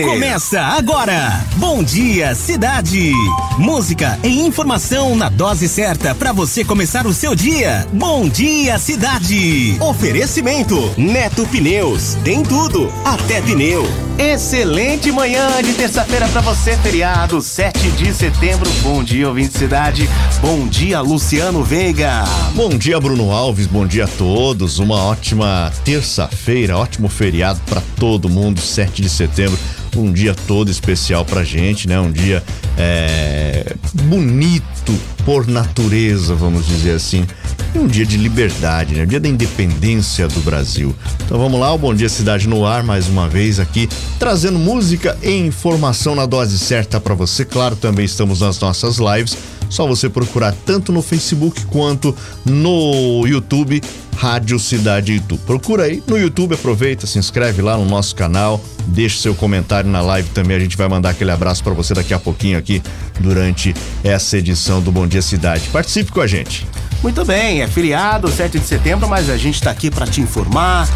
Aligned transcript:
Começa 0.00 0.60
agora. 0.60 1.44
Bom 1.56 1.82
dia, 1.82 2.32
cidade. 2.32 3.10
Música 3.58 4.16
e 4.22 4.46
informação 4.46 5.16
na 5.16 5.28
dose 5.28 5.68
certa 5.68 6.14
para 6.14 6.30
você 6.30 6.64
começar 6.64 7.04
o 7.04 7.12
seu 7.12 7.34
dia. 7.34 7.84
Bom 7.92 8.28
dia, 8.28 8.78
cidade. 8.78 9.76
Oferecimento 9.80 10.76
Neto 10.96 11.44
Pneus. 11.48 12.14
Tem 12.22 12.44
tudo, 12.44 12.92
até 13.04 13.42
pneu. 13.42 14.07
Excelente 14.18 15.12
manhã 15.12 15.62
de 15.62 15.74
terça-feira 15.74 16.26
para 16.26 16.40
você, 16.40 16.76
feriado, 16.78 17.40
7 17.40 17.78
de 17.92 18.12
setembro. 18.12 18.68
Bom 18.82 19.04
dia, 19.04 19.28
ouvinte 19.28 19.56
cidade. 19.56 20.10
Bom 20.40 20.66
dia, 20.66 21.00
Luciano 21.00 21.62
Veiga. 21.62 22.24
Bom 22.52 22.70
dia, 22.70 22.98
Bruno 22.98 23.30
Alves. 23.30 23.68
Bom 23.68 23.86
dia 23.86 24.06
a 24.06 24.08
todos. 24.08 24.80
Uma 24.80 24.96
ótima 24.96 25.72
terça-feira, 25.84 26.76
ótimo 26.76 27.08
feriado 27.08 27.60
para 27.66 27.80
todo 27.96 28.28
mundo, 28.28 28.60
7 28.60 29.00
de 29.00 29.08
setembro 29.08 29.56
um 29.96 30.12
dia 30.12 30.34
todo 30.46 30.70
especial 30.70 31.24
pra 31.24 31.42
gente, 31.42 31.88
né? 31.88 31.98
Um 31.98 32.12
dia 32.12 32.42
é, 32.76 33.74
bonito 33.94 34.77
por 35.24 35.46
natureza, 35.46 36.34
vamos 36.34 36.66
dizer 36.66 36.92
assim. 36.92 37.26
E 37.74 37.78
um 37.78 37.86
dia 37.86 38.06
de 38.06 38.16
liberdade, 38.16 38.94
né? 38.94 39.02
O 39.02 39.06
dia 39.06 39.20
da 39.20 39.28
independência 39.28 40.26
do 40.28 40.40
Brasil. 40.40 40.94
Então 41.24 41.38
vamos 41.38 41.60
lá, 41.60 41.72
o 41.72 41.78
Bom 41.78 41.94
Dia 41.94 42.08
Cidade 42.08 42.48
no 42.48 42.64
ar, 42.64 42.82
mais 42.82 43.08
uma 43.08 43.28
vez 43.28 43.60
aqui, 43.60 43.88
trazendo 44.18 44.58
música 44.58 45.18
e 45.22 45.30
informação 45.30 46.14
na 46.14 46.24
dose 46.24 46.58
certa 46.58 47.00
para 47.00 47.14
você. 47.14 47.44
Claro, 47.44 47.76
também 47.76 48.04
estamos 48.04 48.40
nas 48.40 48.58
nossas 48.58 48.96
lives. 48.96 49.36
Só 49.68 49.86
você 49.86 50.08
procurar 50.08 50.54
tanto 50.64 50.92
no 50.92 51.02
Facebook 51.02 51.64
quanto 51.66 52.14
no 52.44 53.26
YouTube 53.26 53.80
Rádio 54.16 54.58
Cidade 54.58 55.12
Itu. 55.12 55.38
Procura 55.38 55.84
aí 55.84 56.02
no 56.06 56.18
YouTube, 56.18 56.54
aproveita, 56.54 57.06
se 57.06 57.18
inscreve 57.18 57.62
lá 57.62 57.76
no 57.76 57.84
nosso 57.84 58.16
canal, 58.16 58.60
deixe 58.86 59.18
seu 59.18 59.34
comentário 59.34 59.88
na 59.88 60.00
live 60.00 60.28
também. 60.30 60.56
A 60.56 60.60
gente 60.60 60.76
vai 60.76 60.88
mandar 60.88 61.10
aquele 61.10 61.30
abraço 61.30 61.62
para 61.62 61.72
você 61.72 61.94
daqui 61.94 62.12
a 62.12 62.18
pouquinho 62.18 62.58
aqui 62.58 62.82
durante 63.20 63.74
essa 64.02 64.36
edição 64.36 64.82
do 64.82 64.90
Bom 64.90 65.06
Dia 65.06 65.22
Cidade. 65.22 65.68
Participe 65.68 66.10
com 66.10 66.20
a 66.20 66.26
gente. 66.26 66.66
Muito 67.02 67.24
bem, 67.24 67.62
é 67.62 67.68
feriado, 67.68 68.28
7 68.28 68.58
de 68.58 68.66
setembro, 68.66 69.08
mas 69.08 69.30
a 69.30 69.36
gente 69.36 69.54
está 69.54 69.70
aqui 69.70 69.88
para 69.88 70.04
te 70.04 70.20
informar, 70.20 70.88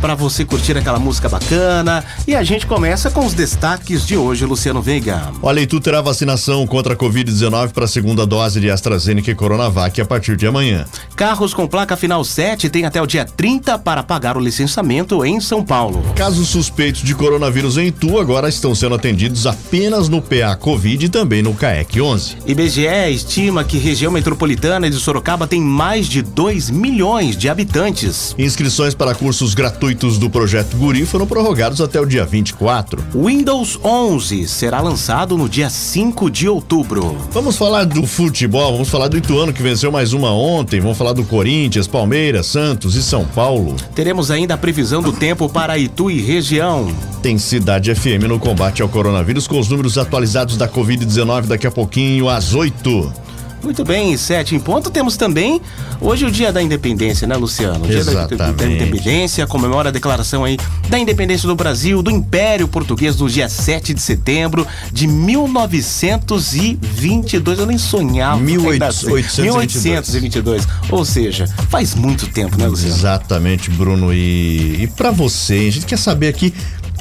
para 0.00 0.14
você 0.14 0.42
curtir 0.42 0.74
aquela 0.76 0.98
música 0.98 1.28
bacana. 1.28 2.02
E 2.26 2.34
a 2.34 2.42
gente 2.42 2.66
começa 2.66 3.10
com 3.10 3.26
os 3.26 3.34
destaques 3.34 4.06
de 4.06 4.16
hoje, 4.16 4.46
Luciano 4.46 4.80
Veiga. 4.80 5.30
Olha, 5.42 5.60
Itu 5.60 5.78
terá 5.78 6.00
vacinação 6.00 6.66
contra 6.66 6.94
a 6.94 6.96
Covid-19 6.96 7.72
para 7.72 7.84
a 7.84 7.88
segunda 7.88 8.24
dose 8.24 8.58
de 8.58 8.70
AstraZeneca 8.70 9.30
e 9.30 9.34
Coronavac 9.34 10.00
a 10.00 10.04
partir 10.06 10.34
de 10.34 10.46
amanhã. 10.46 10.86
Carros 11.14 11.52
com 11.52 11.66
placa 11.66 11.94
final 11.94 12.24
7 12.24 12.70
têm 12.70 12.86
até 12.86 13.02
o 13.02 13.06
dia 13.06 13.26
30 13.26 13.78
para 13.80 14.02
pagar 14.02 14.38
o 14.38 14.40
licenciamento 14.40 15.22
em 15.26 15.40
São 15.40 15.62
Paulo. 15.62 16.02
Casos 16.16 16.48
suspeitos 16.48 17.02
de 17.02 17.14
coronavírus 17.14 17.76
em 17.76 17.88
Itu 17.88 18.18
agora 18.18 18.48
estão 18.48 18.74
sendo 18.74 18.94
atendidos 18.94 19.46
apenas 19.46 20.08
no 20.08 20.22
PA 20.22 20.56
Covid 20.56 21.04
e 21.04 21.08
também 21.10 21.42
no 21.42 21.52
CAEC 21.52 22.00
11. 22.00 22.36
IBGE 22.46 23.10
estima 23.10 23.62
que 23.62 23.76
região 23.76 24.10
metropolitana 24.10 24.88
de 24.88 24.96
Sorocaba 24.96 25.49
tem 25.50 25.60
mais 25.60 26.06
de 26.06 26.22
2 26.22 26.70
milhões 26.70 27.36
de 27.36 27.48
habitantes. 27.48 28.36
Inscrições 28.38 28.94
para 28.94 29.16
cursos 29.16 29.52
gratuitos 29.52 30.16
do 30.16 30.30
projeto 30.30 30.76
Guri 30.76 31.04
foram 31.04 31.26
prorrogados 31.26 31.80
até 31.80 32.00
o 32.00 32.06
dia 32.06 32.24
24. 32.24 33.02
Windows 33.12 33.76
11 33.82 34.46
será 34.46 34.80
lançado 34.80 35.36
no 35.36 35.48
dia 35.48 35.68
5 35.68 36.30
de 36.30 36.48
outubro. 36.48 37.18
Vamos 37.32 37.56
falar 37.56 37.82
do 37.82 38.06
futebol, 38.06 38.74
vamos 38.74 38.88
falar 38.88 39.08
do 39.08 39.18
Ituano 39.18 39.52
que 39.52 39.60
venceu 39.60 39.90
mais 39.90 40.12
uma 40.12 40.32
ontem, 40.32 40.78
vamos 40.78 40.96
falar 40.96 41.14
do 41.14 41.24
Corinthians, 41.24 41.88
Palmeiras, 41.88 42.46
Santos 42.46 42.94
e 42.94 43.02
São 43.02 43.24
Paulo. 43.24 43.74
Teremos 43.92 44.30
ainda 44.30 44.54
a 44.54 44.58
previsão 44.58 45.02
do 45.02 45.12
tempo 45.12 45.48
para 45.48 45.76
Itu 45.76 46.12
e 46.12 46.20
região. 46.20 46.94
Tem 47.20 47.36
Cidade 47.38 47.92
FM 47.92 48.28
no 48.28 48.38
combate 48.38 48.82
ao 48.82 48.88
coronavírus 48.88 49.48
com 49.48 49.58
os 49.58 49.68
números 49.68 49.98
atualizados 49.98 50.56
da 50.56 50.68
Covid-19 50.68 51.46
daqui 51.46 51.66
a 51.66 51.72
pouquinho 51.72 52.28
às 52.28 52.54
8. 52.54 53.30
Muito 53.62 53.84
bem, 53.84 54.16
sete 54.16 54.54
em 54.54 54.60
ponto. 54.60 54.90
Temos 54.90 55.16
também 55.16 55.60
hoje 56.00 56.24
o 56.24 56.30
dia 56.30 56.52
da 56.52 56.62
independência, 56.62 57.26
né, 57.26 57.36
Luciano? 57.36 57.84
O 57.84 57.88
dia 57.88 57.98
Exatamente. 57.98 58.36
da, 58.36 58.66
independência, 58.66 59.46
comemora 59.46 59.90
a 59.90 59.92
declaração 59.92 60.44
aí 60.44 60.56
da 60.88 60.98
independência 60.98 61.46
do 61.46 61.54
Brasil, 61.54 62.02
do 62.02 62.10
Império 62.10 62.66
Português, 62.66 63.16
no 63.16 63.28
dia 63.28 63.48
7 63.48 63.92
de 63.92 64.00
setembro 64.00 64.66
de 64.92 65.06
1922. 65.06 67.58
Eu 67.58 67.66
nem 67.66 67.78
sonhava. 67.78 68.40
1822. 68.40 69.38
1822. 69.38 70.66
Ou 70.90 71.04
seja, 71.04 71.46
faz 71.68 71.94
muito 71.94 72.26
tempo, 72.28 72.58
né, 72.58 72.66
Luciano? 72.66 72.94
Exatamente, 72.94 73.70
Bruno. 73.70 74.12
E, 74.12 74.82
e 74.82 74.86
para 74.86 75.10
você, 75.10 75.66
a 75.68 75.72
gente 75.72 75.86
quer 75.86 75.98
saber 75.98 76.28
aqui 76.28 76.54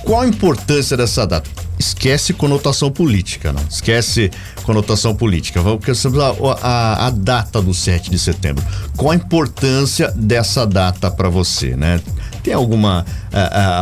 qual 0.04 0.22
a 0.22 0.28
importância 0.28 0.98
dessa 0.98 1.26
data. 1.26 1.50
Esquece 1.80 2.34
conotação 2.34 2.92
política, 2.92 3.54
não. 3.54 3.64
Esquece 3.70 4.30
conotação 4.64 5.16
política. 5.16 5.62
Vamos 5.62 5.86
a, 6.22 6.58
a, 6.62 7.08
a 7.08 7.10
data 7.10 7.62
do 7.62 7.74
7 7.74 8.12
de 8.12 8.20
setembro. 8.20 8.62
Qual 8.98 9.12
a 9.12 9.16
importância 9.16 10.12
dessa 10.12 10.68
data 10.68 11.10
para 11.10 11.30
você, 11.30 11.78
né? 11.78 12.02
Tem 12.44 12.54
alguma 12.54 13.06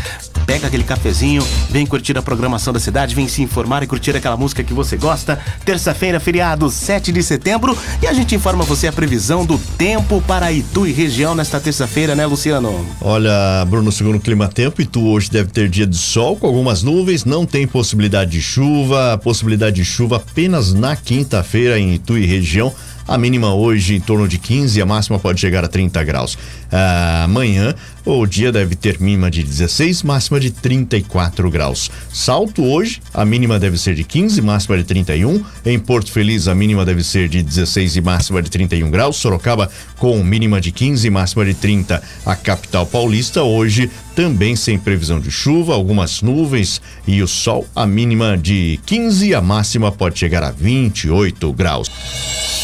Pega 0.45 0.67
aquele 0.67 0.83
cafezinho, 0.83 1.41
vem 1.69 1.85
curtir 1.85 2.17
a 2.17 2.21
programação 2.21 2.73
da 2.73 2.79
cidade, 2.79 3.15
vem 3.15 3.29
se 3.29 3.41
informar 3.41 3.81
e 3.81 3.87
curtir 3.87 4.13
aquela 4.13 4.35
música 4.35 4.61
que 4.61 4.73
você 4.73 4.97
gosta. 4.97 5.39
Terça-feira, 5.63 6.19
feriado, 6.19 6.69
7 6.69 7.13
de 7.13 7.23
setembro, 7.23 7.77
e 8.01 8.07
a 8.07 8.13
gente 8.13 8.35
informa 8.35 8.65
você 8.65 8.87
a 8.87 8.91
previsão 8.91 9.45
do 9.45 9.52
tempo 9.77 10.21
para 10.27 10.51
Itu 10.51 10.87
e 10.87 10.91
região 10.91 11.35
nesta 11.35 11.59
terça-feira, 11.59 12.15
né, 12.15 12.25
Luciano? 12.25 12.85
Olha, 13.01 13.65
Bruno, 13.67 13.91
segundo 13.91 14.15
o 14.15 14.19
Clima 14.19 14.47
Tempo, 14.47 14.81
Itu 14.81 15.01
hoje 15.07 15.29
deve 15.29 15.51
ter 15.51 15.69
dia 15.69 15.87
de 15.87 15.97
sol 15.97 16.35
com 16.35 16.47
algumas 16.47 16.83
nuvens, 16.83 17.25
não 17.25 17.45
tem 17.45 17.67
possibilidade 17.67 18.31
de 18.31 18.41
chuva, 18.41 19.19
possibilidade 19.23 19.77
de 19.77 19.85
chuva 19.85 20.17
apenas 20.17 20.73
na 20.73 20.95
quinta-feira 20.95 21.79
em 21.79 21.93
Itu 21.93 22.17
e 22.17 22.25
região. 22.25 22.73
A 23.07 23.17
mínima 23.17 23.53
hoje 23.53 23.95
em 23.95 23.99
torno 23.99 24.27
de 24.27 24.37
15, 24.37 24.81
a 24.81 24.85
máxima 24.85 25.19
pode 25.19 25.39
chegar 25.39 25.63
a 25.63 25.67
30 25.67 26.01
graus. 26.03 26.37
Amanhã, 27.23 27.75
o 28.05 28.25
dia 28.25 28.51
deve 28.51 28.75
ter 28.75 28.99
mínima 28.99 29.31
de 29.31 29.43
16, 29.43 30.03
máxima 30.03 30.39
de 30.39 30.51
34 30.51 31.49
graus. 31.49 31.89
Salto 32.11 32.63
hoje, 32.63 33.01
a 33.13 33.23
mínima 33.23 33.59
deve 33.59 33.77
ser 33.77 33.95
de 33.95 34.03
15, 34.03 34.41
máxima 34.41 34.77
de 34.77 34.83
31. 34.83 35.43
Em 35.65 35.79
Porto 35.79 36.11
Feliz, 36.11 36.47
a 36.47 36.55
mínima 36.55 36.83
deve 36.83 37.03
ser 37.03 37.29
de 37.29 37.41
16 37.41 37.95
e 37.95 38.01
máxima 38.01 38.41
de 38.41 38.49
31 38.49 38.91
graus. 38.91 39.17
Sorocaba 39.17 39.69
com 39.97 40.21
mínima 40.23 40.59
de 40.59 40.71
15, 40.71 41.09
máxima 41.09 41.45
de 41.45 41.53
30. 41.53 42.01
A 42.25 42.35
capital 42.35 42.85
paulista 42.85 43.43
hoje 43.43 43.89
também 44.15 44.55
sem 44.55 44.77
previsão 44.77 45.19
de 45.19 45.31
chuva, 45.31 45.73
algumas 45.73 46.21
nuvens 46.21 46.81
e 47.07 47.21
o 47.21 47.27
sol, 47.27 47.65
a 47.75 47.85
mínima 47.85 48.37
de 48.37 48.79
15, 48.85 49.33
a 49.33 49.41
máxima 49.41 49.91
pode 49.91 50.19
chegar 50.19 50.43
a 50.43 50.51
28 50.51 51.51
graus. 51.53 51.89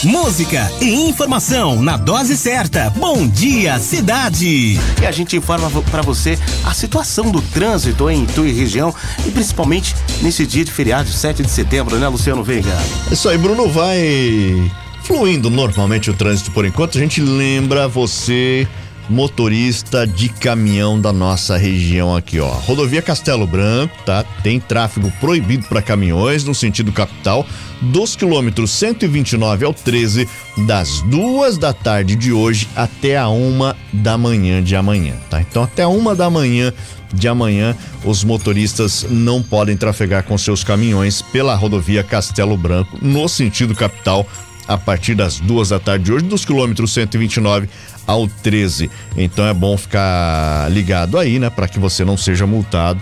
Música 0.04 0.72
e 0.80 1.10
informação 1.10 1.82
na 1.82 1.98
dose 1.98 2.38
certa. 2.38 2.90
Bom 2.92 3.28
dia, 3.28 3.78
cidade. 4.00 4.80
E 5.02 5.06
a 5.06 5.12
gente 5.12 5.36
informa 5.36 5.70
para 5.92 6.02
você 6.02 6.40
a 6.64 6.74
situação 6.74 7.30
do 7.30 7.42
trânsito 7.42 8.10
em 8.10 8.24
Itu 8.24 8.46
e 8.46 8.54
região 8.54 8.96
e 9.28 9.32
principalmente 9.32 9.94
nesse 10.22 10.46
dia 10.46 10.64
de 10.64 10.72
feriado, 10.72 11.10
7 11.10 11.44
de 11.44 11.52
setembro, 11.52 11.98
né, 11.98 12.08
Luciano 12.08 12.42
Veiga? 12.42 12.78
Isso 13.12 13.28
aí, 13.28 13.38
Bruno, 13.38 13.68
vai 13.68 14.72
fluindo 15.04 15.50
normalmente 15.50 16.10
o 16.10 16.14
trânsito 16.14 16.50
por 16.52 16.66
enquanto. 16.66 16.98
A 16.98 17.02
gente 17.02 17.20
lembra 17.20 17.90
você 17.90 18.66
motorista 19.10 20.06
de 20.06 20.30
caminhão 20.30 21.00
da 21.02 21.12
nossa 21.12 21.58
região 21.58 22.16
aqui, 22.16 22.40
ó. 22.40 22.50
Rodovia 22.50 23.02
Castelo 23.02 23.48
Branco, 23.48 23.96
tá? 24.06 24.24
Tem 24.44 24.60
tráfego 24.60 25.12
proibido 25.20 25.66
para 25.68 25.82
caminhões 25.82 26.44
no 26.44 26.54
sentido 26.54 26.92
capital, 26.92 27.46
dos 27.82 28.16
quilômetros 28.16 28.72
129 28.72 29.66
ao 29.66 29.74
13, 29.74 30.28
das 30.68 31.02
duas 31.04 31.58
da 31.58 31.74
tarde 31.74 32.16
de 32.16 32.32
hoje 32.32 32.68
até 32.76 33.18
a 33.18 33.30
uma 33.30 33.76
da 33.92 34.18
manhã 34.18 34.62
de 34.62 34.76
amanhã, 34.76 35.16
tá? 35.30 35.42
Então 35.42 35.64
até 35.64 35.88
uma 35.88 36.14
da 36.14 36.30
manhã 36.30 36.72
de 37.12 37.28
amanhã, 37.28 37.76
os 38.06 38.24
motoristas 38.24 39.06
não 39.10 39.42
podem 39.42 39.76
trafegar 39.76 40.24
com 40.24 40.38
seus 40.38 40.64
caminhões 40.64 41.24
pela 41.24 41.56
rodovia 41.56 42.04
Castelo 42.04 42.56
Branco 42.56 43.00
no 43.02 43.28
sentido 43.28 43.74
capital 43.74 44.28
a 44.68 44.78
partir 44.78 45.16
das 45.16 45.40
duas 45.40 45.70
da 45.70 45.80
tarde 45.80 46.06
de 46.06 46.14
hoje, 46.14 46.26
dos 46.26 46.46
quilômetros 46.46 46.94
129 46.94 47.68
ao 48.10 48.28
13. 48.28 48.90
Então 49.16 49.46
é 49.46 49.54
bom 49.54 49.78
ficar 49.78 50.70
ligado 50.72 51.18
aí, 51.18 51.38
né, 51.38 51.50
para 51.50 51.68
que 51.68 51.78
você 51.78 52.04
não 52.04 52.18
seja 52.18 52.48
multado. 52.48 53.00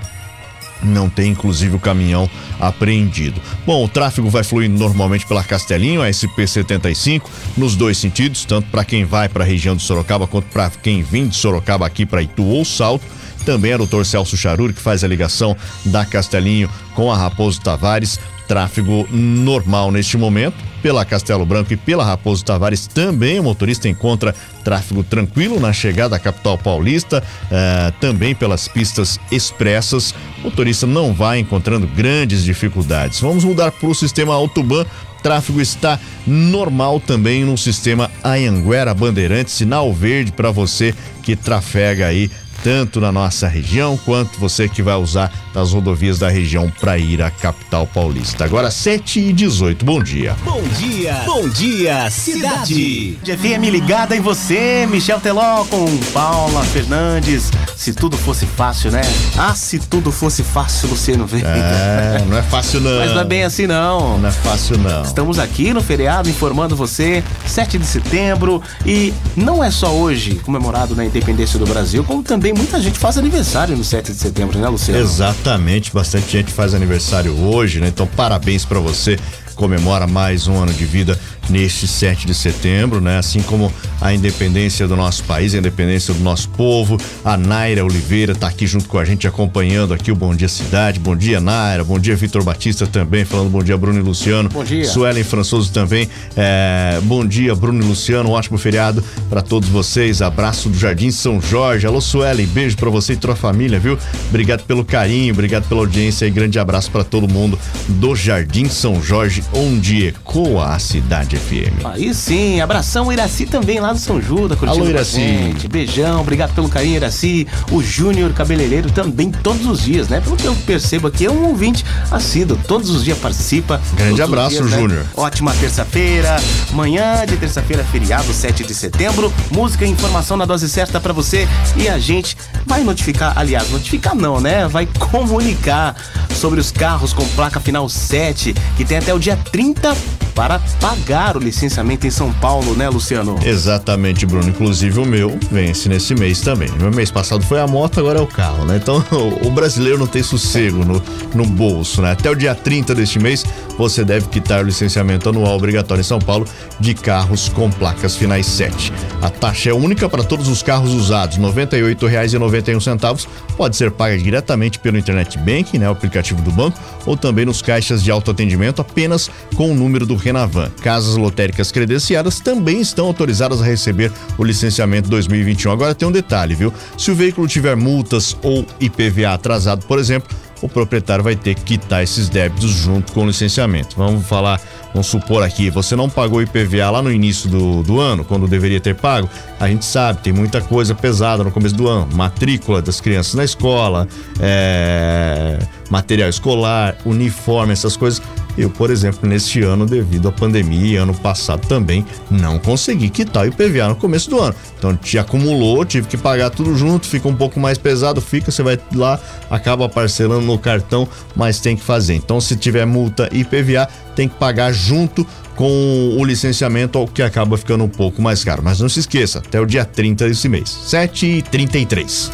Não 0.84 1.10
tem 1.10 1.32
inclusive 1.32 1.76
o 1.76 1.80
caminhão 1.80 2.30
apreendido. 2.60 3.42
Bom, 3.66 3.84
o 3.84 3.88
tráfego 3.88 4.30
vai 4.30 4.44
fluindo 4.44 4.78
normalmente 4.78 5.26
pela 5.26 5.44
Castelinho, 5.44 6.04
a 6.04 6.10
SP75, 6.10 7.24
nos 7.56 7.76
dois 7.76 7.98
sentidos, 7.98 8.46
tanto 8.46 8.70
para 8.70 8.86
quem 8.86 9.04
vai 9.06 9.28
para 9.28 9.44
a 9.44 9.48
região 9.48 9.76
de 9.76 9.82
Sorocaba 9.82 10.28
quanto 10.28 10.50
para 10.50 10.70
quem 10.70 11.02
vem 11.02 11.28
de 11.28 11.36
Sorocaba 11.36 11.86
aqui 11.88 12.06
para 12.06 12.22
Itu 12.22 12.44
ou 12.44 12.64
Salto. 12.64 13.06
Também 13.44 13.72
é 13.72 13.76
o 13.76 13.80
doutor 13.80 14.06
Celso 14.06 14.36
Charuri 14.36 14.74
que 14.74 14.82
faz 14.82 15.04
a 15.04 15.08
ligação 15.08 15.56
da 15.86 16.06
Castelinho 16.06 16.70
com 16.94 17.10
a 17.12 17.18
Raposo 17.18 17.62
Tavares 17.62 18.20
tráfego 18.48 19.08
normal 19.12 19.92
neste 19.92 20.18
momento. 20.18 20.56
Pela 20.82 21.04
Castelo 21.04 21.46
Branco 21.46 21.74
e 21.74 21.78
pela 21.78 22.06
Raposo 22.06 22.46
Tavares 22.46 22.88
também 22.88 23.40
o 23.40 23.44
motorista 23.44 23.90
encontra 23.90 24.34
tráfego 24.64 25.04
tranquilo 25.04 25.60
na 25.60 25.74
chegada 25.74 26.16
à 26.16 26.20
capital 26.20 26.58
paulista, 26.58 27.24
eh, 27.52 27.94
também 28.00 28.34
pelas 28.34 28.68
pistas 28.68 29.20
expressas. 29.32 30.14
O 30.40 30.44
motorista 30.44 30.86
não 30.86 31.14
vai 31.14 31.40
encontrando 31.40 31.88
grandes 31.88 32.44
dificuldades. 32.44 33.20
Vamos 33.20 33.44
mudar 33.44 33.72
para 33.72 33.90
o 33.90 33.96
sistema 33.96 34.34
Autoban 34.34 34.86
tráfego 35.22 35.60
está 35.60 36.00
normal 36.26 37.00
também 37.00 37.44
no 37.44 37.58
sistema 37.58 38.10
Anhanguera 38.24 38.94
Bandeirantes, 38.94 39.56
sinal 39.56 39.92
verde 39.92 40.32
para 40.32 40.52
você 40.52 40.96
que 41.22 41.36
trafega 41.36 42.06
aí 42.06 42.32
tanto 42.64 43.00
na 43.00 43.12
nossa 43.12 43.48
região 43.48 43.98
quanto 43.98 44.40
você 44.40 44.68
que 44.68 44.82
vai 44.82 44.96
usar 44.96 45.32
das 45.58 45.74
rodovias 45.74 46.20
da 46.20 46.30
região 46.30 46.72
para 46.80 47.00
ir 47.00 47.20
à 47.20 47.32
capital 47.32 47.88
paulista. 47.88 48.46
Agora 48.46 48.70
7 48.70 49.20
e 49.20 49.34
18. 49.34 49.84
Bom 49.84 50.04
dia. 50.04 50.36
Bom 50.46 50.62
dia. 50.78 51.16
Bom 51.26 51.50
dia, 51.50 52.08
cidade. 52.12 53.18
FM 53.24 53.72
ligada 53.72 54.16
em 54.16 54.22
você, 54.22 54.88
Michel 54.88 55.20
Teló 55.20 55.66
com 55.66 55.98
Paula 56.14 56.64
Fernandes. 56.64 57.50
Se 57.76 57.92
tudo 57.92 58.16
fosse 58.18 58.46
fácil, 58.46 58.92
né? 58.92 59.02
Ah, 59.36 59.56
se 59.56 59.80
tudo 59.80 60.12
fosse 60.12 60.44
fácil, 60.44 60.90
Luciano 60.90 61.26
Veiga. 61.26 61.48
É, 61.48 62.24
não 62.28 62.38
é 62.38 62.44
fácil 62.44 62.80
não. 62.80 63.00
Mas 63.00 63.12
não 63.14 63.22
é 63.22 63.26
bem 63.26 63.44
assim 63.44 63.66
não. 63.66 64.20
Não 64.20 64.30
é 64.30 64.32
fácil 64.32 64.78
não. 64.78 65.02
Estamos 65.02 65.40
aqui 65.40 65.74
no 65.74 65.82
feriado 65.82 66.30
informando 66.30 66.76
você, 66.76 67.24
7 67.48 67.80
de 67.80 67.86
setembro 67.88 68.62
e 68.86 69.12
não 69.36 69.64
é 69.64 69.72
só 69.72 69.92
hoje 69.92 70.36
comemorado 70.36 70.96
na 70.96 71.04
independência 71.04 71.58
do 71.58 71.66
Brasil, 71.66 72.04
como 72.04 72.22
também 72.22 72.54
muita 72.54 72.80
gente 72.80 73.00
faz 73.00 73.18
aniversário 73.18 73.76
no 73.76 73.84
7 73.84 74.12
de 74.12 74.20
setembro, 74.20 74.60
né, 74.60 74.68
Luciano? 74.70 75.00
Exatamente, 75.48 75.94
bastante 75.94 76.30
gente 76.30 76.52
faz 76.52 76.74
aniversário 76.74 77.34
hoje, 77.34 77.80
né? 77.80 77.88
Então, 77.88 78.06
parabéns 78.06 78.66
para 78.66 78.82
você 78.82 79.18
comemora 79.56 80.06
mais 80.06 80.46
um 80.46 80.58
ano 80.62 80.74
de 80.74 80.84
vida 80.86 81.18
neste 81.50 81.88
7 81.88 82.28
de 82.28 82.34
setembro, 82.34 83.02
né? 83.02 83.18
Assim 83.18 83.42
como 83.42 83.72
a 84.02 84.14
independência 84.14 84.88
do 84.88 84.96
nosso 84.96 85.24
país, 85.24 85.54
a 85.54 85.58
independência 85.58 86.14
do 86.14 86.22
nosso 86.22 86.50
povo. 86.50 87.00
A 87.24 87.38
Naira 87.38 87.84
Oliveira 87.84 88.34
está 88.34 88.48
aqui 88.48 88.68
junto 88.68 88.88
com 88.88 88.98
a 88.98 89.06
gente, 89.06 89.28
acompanhando 89.28 89.94
aqui 89.94 90.12
o 90.12 90.16
Bom 90.16 90.36
Dia 90.36 90.48
Cidade. 90.48 91.00
Bom 91.00 91.16
dia, 91.16 91.40
Naira. 91.40 91.84
Bom 91.84 92.00
dia, 92.00 92.16
Vitor 92.16 92.44
Batista 92.44 92.86
também, 92.86 93.26
falando 93.26 93.50
bom 93.50 93.64
dia, 93.64 93.78
Bruno 93.78 94.00
e 94.00 94.02
Luciano. 94.02 94.50
Bom 94.50 94.64
dia. 94.64 94.86
Suelen 94.86 95.24
Françoso 95.24 95.72
também. 95.72 96.10
É, 96.36 97.00
bom 97.04 97.26
dia, 97.26 97.56
Bruno 97.56 97.82
e 97.82 97.86
Luciano. 97.86 98.30
Um 98.30 98.34
ótimo 98.34 98.58
feriado 98.58 99.04
para 99.30 99.42
todos 99.42 99.70
vocês. 99.70 100.22
Abraço 100.22 100.70
do 100.70 100.78
Jardim 100.78 101.12
São 101.12 101.42
Jorge. 101.42 101.88
Alô, 101.88 102.02
Suelen. 102.02 102.46
Beijo 102.48 102.78
para 102.78 102.90
você 102.90 103.14
e 103.14 103.16
toda 103.18 103.34
a 103.34 103.36
família, 103.36 103.80
viu? 103.80 103.98
Obrigado 104.30 104.64
pelo 104.64 104.84
carinho, 104.84 105.34
obrigado 105.34 105.68
pela 105.68 105.82
audiência 105.82 106.26
e 106.26 106.30
grande 106.30 106.60
abraço 106.60 106.92
para 106.92 107.04
todo 107.04 107.28
mundo 107.28 107.58
do 107.88 108.16
Jardim 108.16 108.68
São 108.70 109.02
Jorge 109.02 109.44
onde 109.54 110.08
ecoa 110.08 110.74
a 110.74 110.80
cidade 110.80 111.37
FM. 111.38 111.86
Aí 111.86 112.14
sim, 112.14 112.62
abração 112.62 113.12
Iraci 113.12 113.46
também 113.46 113.80
lá 113.80 113.94
do 113.94 114.00
São 114.00 114.22
Judas, 114.22 114.58
curtindo 114.58 114.82
Alô, 114.82 114.90
Iraci. 114.90 115.16
gente. 115.16 115.68
Beijão, 115.68 116.22
obrigado 116.22 116.54
pelo 116.54 116.70
carinho, 116.70 116.96
Iraci. 116.96 117.48
O 117.72 117.82
Júnior 117.82 118.34
Cabeleireiro 118.34 118.92
também 118.92 119.32
todos 119.32 119.66
os 119.66 119.82
dias, 119.82 120.08
né? 120.08 120.20
Pelo 120.20 120.36
que 120.36 120.46
eu 120.46 120.56
percebo 120.66 121.08
aqui, 121.08 121.26
é 121.26 121.32
um 121.32 121.48
ouvinte 121.48 121.86
assíduo, 122.12 122.58
todos 122.68 122.90
os 122.90 123.04
dias 123.04 123.18
participa. 123.18 123.82
Grande 123.96 124.22
abraço, 124.22 124.58
dias, 124.58 124.72
né? 124.72 124.78
Júnior. 124.78 125.06
Ótima 125.16 125.54
terça-feira, 125.54 126.38
manhã 126.72 127.26
de 127.26 127.38
terça-feira, 127.38 127.84
feriado, 127.84 128.32
7 128.34 128.64
de 128.64 128.74
setembro. 128.74 129.32
Música 129.52 129.86
e 129.86 129.90
informação 129.90 130.38
na 130.38 130.46
dose 130.46 130.70
certa 130.70 131.00
para 131.00 131.14
você 131.14 131.48
e 131.76 131.88
a 131.88 131.98
gente 131.98 132.38
vai 132.66 132.84
notificar, 132.84 133.38
aliás, 133.38 133.70
notificar 133.70 134.16
não, 134.16 134.40
né? 134.40 134.68
Vai 134.68 134.88
comunicar 135.00 135.96
sobre 136.36 136.60
os 136.60 136.72
carros 136.72 137.14
com 137.14 137.26
placa 137.30 137.60
final 137.60 137.90
7, 137.90 138.54
que 138.76 138.86
tem 138.86 138.98
até 138.98 139.14
o 139.14 139.20
dia 139.20 139.38
30 139.52 139.96
para 140.36 140.60
pagar 140.80 141.27
o 141.36 141.40
licenciamento 141.40 142.06
em 142.06 142.12
São 142.12 142.32
Paulo, 142.34 142.76
né, 142.76 142.88
Luciano? 142.88 143.38
Exatamente, 143.44 144.26
Bruno. 144.26 144.48
Inclusive 144.48 145.00
o 145.00 145.06
meu 145.06 145.38
vence 145.52 145.90
nesse 145.90 146.14
mês 146.14 146.42
também. 146.42 146.70
Meu 146.80 146.92
mês 146.92 147.10
passado 147.10 147.44
foi 147.44 147.60
a 147.60 147.68
moto, 147.68 148.00
agora 148.00 148.20
é 148.20 148.22
o 148.22 148.28
carro, 148.28 148.66
né? 148.66 148.78
Então 148.82 149.04
o 149.44 149.50
brasileiro 149.50 149.98
não 149.98 150.08
tem 150.08 150.22
sossego 150.24 150.86
no, 150.86 151.02
no 151.34 151.46
bolso, 151.46 152.02
né? 152.02 152.12
Até 152.12 152.30
o 152.30 152.36
dia 152.36 152.54
30 152.54 152.94
deste 152.94 153.20
mês 153.20 153.44
você 153.78 154.04
deve 154.04 154.28
quitar 154.28 154.64
o 154.64 154.68
licenciamento 154.68 155.30
anual 155.30 155.56
obrigatório 155.56 156.02
em 156.02 156.04
São 156.04 156.20
Paulo 156.20 156.48
de 156.80 156.94
carros 156.94 157.50
com 157.50 157.70
placas 157.70 158.16
finais 158.16 158.46
7. 158.46 158.94
A 159.22 159.30
taxa 159.30 159.70
é 159.70 159.74
única 159.74 160.08
para 160.08 160.24
todos 160.24 160.48
os 160.48 160.64
carros 160.64 160.94
usados, 160.94 161.38
R$ 161.38 161.44
98,91. 161.44 163.28
Pode 163.56 163.76
ser 163.76 163.92
paga 163.92 164.18
diretamente 164.18 164.80
pelo 164.80 164.98
Internet 164.98 165.38
Banking, 165.38 165.80
né, 165.80 165.90
o 165.90 165.92
aplicativo 165.92 166.42
do 166.42 166.52
banco, 166.52 166.80
ou 167.06 167.18
também 167.18 167.46
nos 167.46 167.62
caixas 167.62 168.04
de 168.04 168.12
autoatendimento 168.12 168.82
apenas 168.82 169.30
com 169.56 169.72
o 169.72 169.76
número 169.76 170.06
do 170.06 170.16
Renavan. 170.16 170.70
Casas 170.82 171.17
lotéricas 171.18 171.72
credenciadas 171.72 172.40
também 172.40 172.80
estão 172.80 173.08
autorizadas 173.08 173.62
a 173.62 173.66
receber 173.66 174.12
o 174.38 174.44
licenciamento 174.44 175.10
2021. 175.10 175.72
Agora 175.72 175.96
tem 175.96 176.08
um 176.08 176.12
detalhe, 176.12 176.56
viu? 176.56 176.74
Se 176.98 177.12
o 177.12 177.16
veículo 177.16 177.48
tiver 177.48 177.76
multas 177.76 178.38
ou 178.42 178.66
IPVA 178.80 179.34
atrasado, 179.34 179.86
por 179.86 180.00
exemplo, 180.00 180.36
o 180.62 180.68
proprietário 180.68 181.24
vai 181.24 181.36
ter 181.36 181.56
que 181.56 181.62
quitar 181.62 182.04
esses 182.04 182.30
débitos 182.30 182.72
junto 182.72 183.12
com 183.12 183.24
o 183.24 183.28
licenciamento. 183.28 183.96
Vamos 183.96 184.26
falar, 184.26 184.60
vamos 184.92 185.08
supor 185.08 185.44
aqui, 185.44 185.70
você 185.70 185.96
não 185.96 186.10
pagou 186.10 186.42
IPVA 186.42 186.90
lá 186.90 187.02
no 187.02 187.12
início 187.12 187.50
do, 187.50 187.84
do 187.84 188.00
ano, 188.00 188.24
quando 188.24 188.48
deveria 188.48 188.80
ter 188.80 188.96
pago. 188.96 189.30
A 189.60 189.68
gente 189.68 189.86
sabe, 189.86 190.22
tem 190.22 190.34
muita 190.34 190.62
coisa 190.62 190.96
pesada 190.96 191.44
no 191.44 191.52
começo 191.52 191.76
do 191.76 191.88
ano. 191.88 192.08
Matrícula 192.16 192.82
das 192.82 193.00
crianças 193.00 193.34
na 193.36 193.44
escola, 193.44 194.08
é, 194.40 195.60
material 195.90 196.30
escolar, 196.30 196.96
uniforme, 197.06 197.74
essas 197.74 197.96
coisas. 197.96 198.22
Eu, 198.58 198.70
por 198.70 198.90
exemplo, 198.90 199.30
neste 199.30 199.62
ano, 199.62 199.86
devido 199.86 200.28
à 200.28 200.32
pandemia, 200.32 201.04
ano 201.04 201.14
passado 201.14 201.68
também, 201.68 202.06
não 202.30 202.58
consegui 202.58 203.10
quitar 203.10 203.46
o 203.46 203.48
IPVA 203.48 203.90
no 203.90 203.96
começo 203.96 204.30
do 204.30 204.40
ano. 204.40 204.56
Então 204.78 204.96
te 204.96 205.20
acumulou, 205.20 205.86
tive 205.86 206.08
que 206.08 206.18
pagar 206.18 206.50
tudo 206.50 206.76
junto, 206.76 207.06
fica 207.06 207.28
um 207.28 207.36
pouco 207.36 207.60
mais 207.60 207.78
pesado, 207.78 208.20
fica, 208.20 208.50
você 208.50 208.64
vai 208.64 208.80
lá, 208.96 209.20
acaba 209.50 209.88
parcelando 209.88 210.46
no 210.46 210.58
cartão, 210.58 211.08
mas 211.36 211.60
tem 211.60 211.76
que 211.76 211.84
fazer. 211.84 212.16
Então, 212.16 212.42
se 212.42 212.56
tiver 212.56 212.86
multa 212.86 213.30
IPVA, 213.32 213.88
tem 214.16 214.28
que 214.28 214.36
pagar 214.36 214.74
junto 214.74 215.26
com 215.56 216.16
o 216.18 216.26
licenciamento, 216.26 217.00
o 217.00 217.08
que 217.08 217.22
acaba 217.22 217.58
ficando 217.58 217.84
um 217.84 217.90
pouco 217.90 218.22
mais 218.22 218.44
caro. 218.44 218.62
Mas 218.64 218.80
não 218.80 218.90
se 218.90 219.00
esqueça, 219.00 219.40
até 219.40 219.60
o 219.60 219.66
dia 219.66 219.86
30 219.86 220.28
desse 220.28 220.50
mês, 220.50 220.70
7h33. 220.88 222.32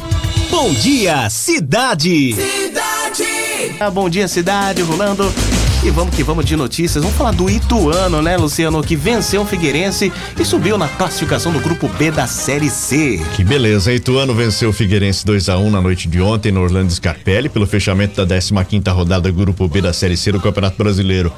Bom 0.49 0.71
dia, 0.73 1.29
cidade. 1.29 2.35
Ah, 3.79 3.89
bom 3.89 4.09
dia, 4.09 4.27
cidade, 4.27 4.81
rolando 4.81 5.31
E 5.85 5.89
vamos 5.89 6.15
que 6.15 6.23
vamos 6.23 6.45
de 6.45 6.55
notícias. 6.55 7.03
Vamos 7.03 7.17
falar 7.17 7.31
do 7.31 7.49
Ituano, 7.49 8.21
né, 8.21 8.37
Luciano, 8.37 8.81
que 8.81 8.95
venceu 8.95 9.41
o 9.41 9.45
Figueirense 9.45 10.13
e 10.39 10.45
subiu 10.45 10.77
na 10.77 10.87
classificação 10.87 11.51
do 11.51 11.59
grupo 11.59 11.89
B 11.89 12.09
da 12.09 12.25
Série 12.25 12.69
C. 12.69 13.21
Que 13.35 13.43
beleza, 13.43 13.91
Ituano 13.91 14.33
venceu 14.33 14.69
o 14.69 14.73
Figueirense 14.73 15.25
2 15.25 15.49
a 15.49 15.57
1 15.57 15.69
na 15.69 15.81
noite 15.81 16.07
de 16.07 16.21
ontem 16.21 16.53
no 16.53 16.61
Orlando 16.61 16.89
Scarpelli 16.89 17.49
pelo 17.49 17.67
fechamento 17.67 18.25
da 18.25 18.37
15ª 18.37 18.93
rodada 18.93 19.29
do 19.29 19.33
grupo 19.33 19.67
B 19.67 19.81
da 19.81 19.91
Série 19.91 20.15
C 20.15 20.31
do 20.31 20.39
Campeonato 20.39 20.77
Brasileiro. 20.77 21.33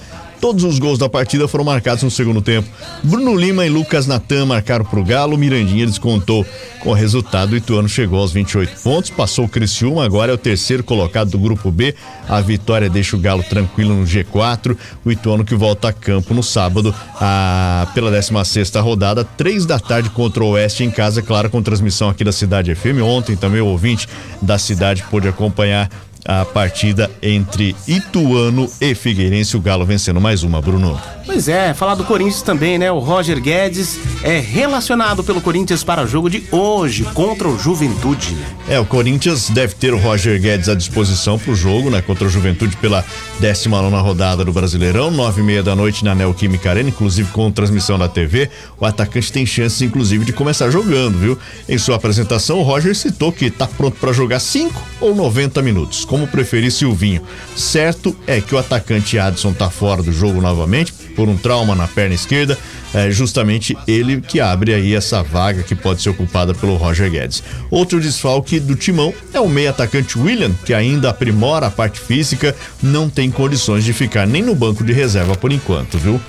Todos 0.46 0.64
os 0.64 0.78
gols 0.78 1.00
da 1.00 1.10
partida 1.10 1.48
foram 1.48 1.66
marcados 1.66 2.04
no 2.04 2.12
segundo 2.12 2.40
tempo. 2.40 2.70
Bruno 3.02 3.34
Lima 3.36 3.66
e 3.66 3.70
Lucas 3.70 4.06
Natan 4.06 4.46
marcaram 4.46 4.86
para 4.86 5.00
o 5.00 5.04
Galo, 5.04 5.36
Mirandinha 5.40 5.88
descontou. 5.88 6.46
Com 6.82 6.92
o 6.92 6.94
resultado, 6.94 7.54
o 7.54 7.56
Ituano 7.56 7.90
chegou 7.90 8.20
aos 8.20 8.32
28 8.32 8.80
pontos, 8.84 9.10
passou 9.10 9.46
o 9.46 9.50
Criciúma, 9.50 10.06
agora 10.06 10.32
é 10.32 10.36
o 10.36 10.38
terceiro 10.38 10.84
colocado 10.84 11.32
do 11.32 11.40
grupo 11.40 11.72
B. 11.72 11.96
A 12.30 12.40
vitória 12.42 12.88
deixa 12.88 13.16
o 13.16 13.20
Galo 13.20 13.42
tranquilo 13.42 13.96
no 13.96 14.06
G4. 14.06 14.78
O 15.04 15.12
Ituano 15.12 15.44
que 15.44 15.56
volta 15.56 15.88
a 15.88 15.94
campo 15.94 16.32
no 16.36 16.44
sábado, 16.44 16.94
a, 17.20 17.88
pela 17.96 18.12
16 18.12 18.72
rodada, 18.76 19.24
três 19.24 19.66
da 19.66 19.80
tarde 19.80 20.12
contra 20.12 20.44
o 20.44 20.50
Oeste 20.50 20.84
em 20.84 20.92
casa, 20.92 21.24
claro, 21.24 21.50
com 21.50 21.60
transmissão 21.64 22.08
aqui 22.08 22.24
da 22.24 22.32
Cidade 22.32 22.76
FM. 22.76 23.02
Ontem 23.04 23.36
também 23.36 23.62
o 23.62 23.66
ouvinte 23.66 24.08
da 24.40 24.60
cidade 24.60 25.04
pôde 25.10 25.28
acompanhar 25.28 25.90
a 26.26 26.44
partida 26.44 27.10
entre 27.22 27.76
Ituano 27.88 28.68
e 28.82 28.96
Figueirense, 28.96 29.56
o 29.56 29.62
Galo 29.62 29.86
vencendo 29.86 30.20
mais 30.20 30.42
uma, 30.42 30.60
Bruno. 30.60 31.00
Pois 31.26 31.48
é, 31.48 31.74
falar 31.74 31.96
do 31.96 32.04
Corinthians 32.04 32.42
também, 32.42 32.78
né? 32.78 32.92
O 32.92 33.00
Roger 33.00 33.40
Guedes 33.42 34.00
é 34.24 34.40
relacionado 34.40 35.24
pelo 35.24 35.42
Corinthians 35.42 35.84
para 35.84 36.04
o 36.04 36.08
jogo 36.08 36.30
de 36.30 36.44
hoje 36.52 37.04
contra 37.14 37.48
o 37.48 37.58
Juventude. 37.58 38.36
É, 38.70 38.80
o 38.80 38.86
Corinthians 38.86 39.50
deve 39.50 39.74
ter 39.74 39.94
o 39.94 39.98
Roger 39.98 40.40
Guedes 40.40 40.70
à 40.70 40.76
disposição 40.76 41.38
para 41.38 41.52
o 41.52 41.56
jogo, 41.56 41.90
né? 41.90 42.02
Contra 42.02 42.28
o 42.28 42.30
Juventude 42.30 42.78
pela 42.78 43.04
19 43.40 43.96
rodada 43.98 44.46
do 44.46 44.54
Brasileirão, 44.54 45.10
nove 45.10 45.42
e 45.42 45.44
meia 45.44 45.64
da 45.64 45.76
noite 45.76 46.06
na 46.06 46.14
Neoquímica 46.14 46.70
Arena, 46.70 46.90
inclusive 46.90 47.32
com 47.32 47.52
transmissão 47.52 47.98
da 47.98 48.08
TV. 48.08 48.50
O 48.80 48.86
atacante 48.86 49.32
tem 49.32 49.46
chances, 49.46 49.82
inclusive, 49.82 50.26
de 50.26 50.34
começar 50.34 50.70
jogando, 50.70 51.18
viu? 51.18 51.38
Em 51.68 51.78
sua 51.78 51.96
apresentação, 51.96 52.60
o 52.60 52.64
Roger 52.64 52.96
citou 52.96 53.32
que 53.32 53.46
está 53.46 53.68
pronto 53.68 53.98
para 54.00 54.14
jogar 54.14 54.40
5 54.40 54.82
ou 55.02 55.16
90 55.16 55.62
minutos, 55.62 56.06
como 56.16 56.28
preferir 56.28 56.72
Silvinho. 56.72 57.22
Certo 57.58 58.16
é 58.26 58.40
que 58.40 58.56
o 58.56 58.58
atacante 58.58 59.20
Adson 59.20 59.52
está 59.52 59.70
fora 59.70 60.02
do 60.02 60.14
jogo 60.14 60.40
novamente 60.40 60.94
por 61.14 61.28
um 61.28 61.36
trauma 61.36 61.76
na 61.76 61.90
perna 61.90 62.16
esquerda, 62.16 62.58
é 62.94 63.12
justamente 63.12 63.78
ele 63.86 64.22
que 64.22 64.40
abre 64.40 64.74
aí 64.74 64.96
essa 64.96 65.22
vaga 65.22 65.62
que 65.62 65.76
pode 65.76 66.02
ser 66.02 66.12
ocupada 66.12 66.54
pelo 66.54 66.78
Roger 66.78 67.12
Guedes. 67.12 67.44
Outro 67.70 68.00
desfalque 68.00 68.62
do 68.62 68.78
timão 68.78 69.14
é 69.34 69.42
o 69.42 69.50
meio 69.50 69.70
atacante 69.70 70.18
William, 70.18 70.54
que 70.66 70.74
ainda 70.74 71.10
aprimora 71.10 71.68
a 71.68 71.72
parte 71.72 72.00
física, 72.00 72.56
não 72.82 73.10
tem 73.10 73.30
condições 73.30 73.84
de 73.84 73.92
ficar 73.92 74.26
nem 74.26 74.42
no 74.42 74.56
banco 74.56 74.86
de 74.86 74.94
reserva 74.94 75.36
por 75.36 75.52
enquanto, 75.52 75.98
viu? 75.98 76.22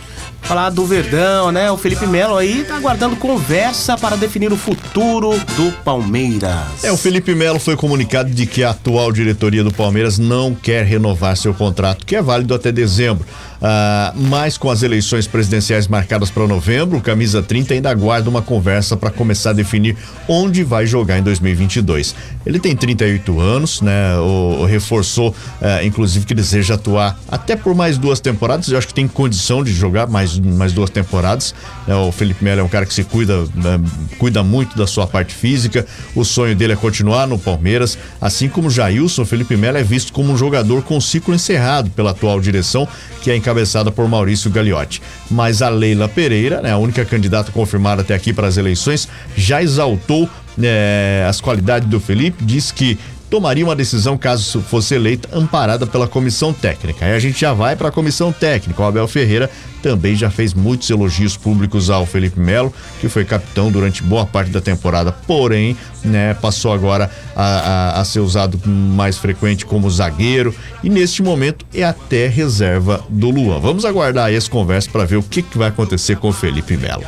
Falar 0.47 0.71
do 0.71 0.87
Verdão, 0.87 1.51
né? 1.51 1.73
O 1.73 1.77
Felipe 1.77 2.07
Melo 2.07 2.37
aí 2.37 2.63
tá 2.63 2.77
aguardando 2.77 3.17
conversa 3.17 3.99
para 3.99 4.15
definir 4.15 4.53
o 4.53 4.57
futuro 4.57 5.31
do 5.57 5.73
Palmeiras. 5.83 6.85
É, 6.85 6.93
o 6.93 6.97
Felipe 6.97 7.35
Melo 7.35 7.59
foi 7.59 7.75
comunicado 7.75 8.31
de 8.31 8.47
que 8.47 8.63
a 8.63 8.71
atual 8.71 9.11
diretoria 9.11 9.65
do 9.65 9.73
Palmeiras 9.73 10.19
não 10.19 10.55
quer 10.55 10.85
renovar 10.85 11.37
seu 11.37 11.53
contrato, 11.53 12.07
que 12.07 12.15
é 12.15 12.23
válido 12.23 12.55
até 12.55 12.71
dezembro. 12.71 13.27
Ah, 13.61 14.13
mas 14.15 14.59
com 14.59 14.71
as 14.71 14.83
eleições 14.83 15.27
presidenciais 15.27 15.89
marcadas 15.89 16.31
para 16.31 16.47
novembro, 16.47 16.99
o 16.99 17.01
Camisa 17.01 17.43
30 17.43 17.75
ainda 17.75 17.91
aguarda 17.91 18.29
uma 18.29 18.43
conversa 18.43 18.97
para 18.97 19.11
começar 19.11 19.51
a 19.51 19.53
definir 19.53 19.97
onde 20.29 20.63
vai 20.63 20.87
jogar 20.87 21.19
em 21.19 21.23
2022. 21.23 22.15
Ele 22.45 22.59
tem 22.59 22.77
38 22.77 23.41
anos, 23.41 23.81
né? 23.81 24.17
O, 24.19 24.61
o 24.61 24.65
reforçou, 24.65 25.35
eh, 25.61 25.85
inclusive, 25.85 26.27
que 26.27 26.35
deseja 26.35 26.75
atuar 26.75 27.19
até 27.29 27.57
por 27.57 27.75
mais 27.75 27.99
duas 27.99 28.21
temporadas. 28.21 28.69
Eu 28.69 28.79
acho 28.79 28.87
que 28.87 28.95
tem 28.95 29.09
condição 29.09 29.65
de 29.65 29.73
jogar 29.73 30.07
mais, 30.07 30.39
mais 30.39 30.73
duas 30.73 30.91
temporadas. 30.91 31.55
Né? 31.87 31.95
O 31.95 32.13
Felipe 32.13 32.45
Melo 32.45 32.61
é 32.61 32.65
um 32.65 32.69
cara 32.69 32.87
que 32.87 32.95
se 32.95 33.05
cuida, 33.05 33.45
né? 33.55 33.81
cuida 34.19 34.43
muito 34.43 34.77
da 34.77 34.87
sua 34.87 35.07
parte 35.07 35.35
física. 35.35 35.87
O 36.15 36.25
sonho 36.25 36.55
dele 36.55 36.75
é 36.75 36.77
continuar 36.77 37.27
no 37.27 37.39
Palmeiras, 37.39 37.99
assim 38.21 38.49
como 38.49 38.71
Jailson. 38.71 39.25
Felipe 39.25 39.57
Melo 39.57 39.79
é 39.79 39.83
visto 39.83 40.13
como 40.13 40.33
um 40.33 40.37
jogador 40.37 40.83
com 40.83 41.01
ciclo 41.01 41.35
encerrado 41.35 41.91
pela 41.91 42.11
atual 42.11 42.41
direção, 42.41 42.87
que 43.23 43.31
é 43.31 43.37
encabeçada 43.47 43.93
por 43.93 44.09
Maurício 44.09 44.51
Gagliotti. 44.51 45.01
Mas 45.31 45.63
a 45.63 45.69
Leila 45.69 46.09
Pereira, 46.09 46.61
né, 46.61 46.73
a 46.73 46.79
única 46.79 47.05
candidata 47.05 47.53
confirmada 47.53 48.03
até 48.03 48.15
aqui 48.15 48.33
para 48.33 48.49
as 48.49 48.57
eleições, 48.57 49.09
já 49.37 49.63
exaltou 49.63 50.29
é, 50.61 51.25
as 51.29 51.41
qualidades 51.41 51.89
do 51.89 52.01
Felipe, 52.01 52.45
diz 52.45 52.73
que 52.73 52.99
tomaria 53.31 53.65
uma 53.65 53.77
decisão 53.77 54.17
caso 54.17 54.61
fosse 54.61 54.95
eleita 54.95 55.29
amparada 55.33 55.87
pela 55.87 56.07
comissão 56.07 56.53
técnica. 56.53 57.05
Aí 57.05 57.13
a 57.13 57.19
gente 57.19 57.41
já 57.41 57.53
vai 57.53 57.77
para 57.77 57.89
a 57.89 57.93
comissão 57.93 58.33
técnica. 58.33 58.83
O 58.83 58.85
Abel 58.85 59.09
Ferreira 59.09 59.51
também 59.83 60.17
já 60.17 60.31
fez 60.31 60.53
muitos 60.53 60.91
elogios 60.91 61.37
públicos 61.37 61.91
ao 61.91 62.07
Felipe 62.07 62.41
Melo, 62.41 62.73
que 63.01 63.09
foi 63.09 63.25
capitão 63.25 63.71
durante 63.71 64.03
boa 64.03 64.27
parte 64.27 64.51
da 64.51 64.61
temporada, 64.61 65.13
porém, 65.13 65.77
né, 66.03 66.35
passou 66.35 66.73
agora 66.73 67.11
a, 67.37 67.45
a, 67.45 68.01
a 68.01 68.05
ser 68.05 68.21
usado 68.21 68.61
mais 68.67 69.17
frequente 69.19 69.65
como 69.65 69.89
zagueiro 69.91 70.55
e 70.83 70.91
neste 70.91 71.23
momento 71.23 71.65
é 71.73 71.85
até 71.85 72.27
reserva 72.27 73.05
do 73.09 73.31
Luan. 73.31 73.61
Vamos 73.61 73.85
aguardar 73.85 74.27
aí 74.27 74.37
as 74.37 74.49
conversas 74.49 74.91
para 74.91 75.05
ver 75.05 75.17
o 75.17 75.23
que, 75.23 75.43
que 75.43 75.59
vai 75.59 75.69
acontecer 75.69 76.17
com 76.17 76.29
o 76.29 76.33
Felipe 76.33 76.77
Melo. 76.77 77.05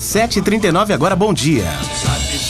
7h39 0.00 0.90
agora, 0.92 1.16
bom 1.16 1.32
dia. 1.32 1.64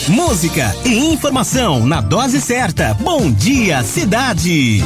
Música 0.09 0.73
e 0.85 1.13
informação 1.13 1.85
na 1.85 2.01
dose 2.01 2.41
certa. 2.41 2.95
Bom 2.95 3.29
dia, 3.31 3.83
cidade. 3.83 4.81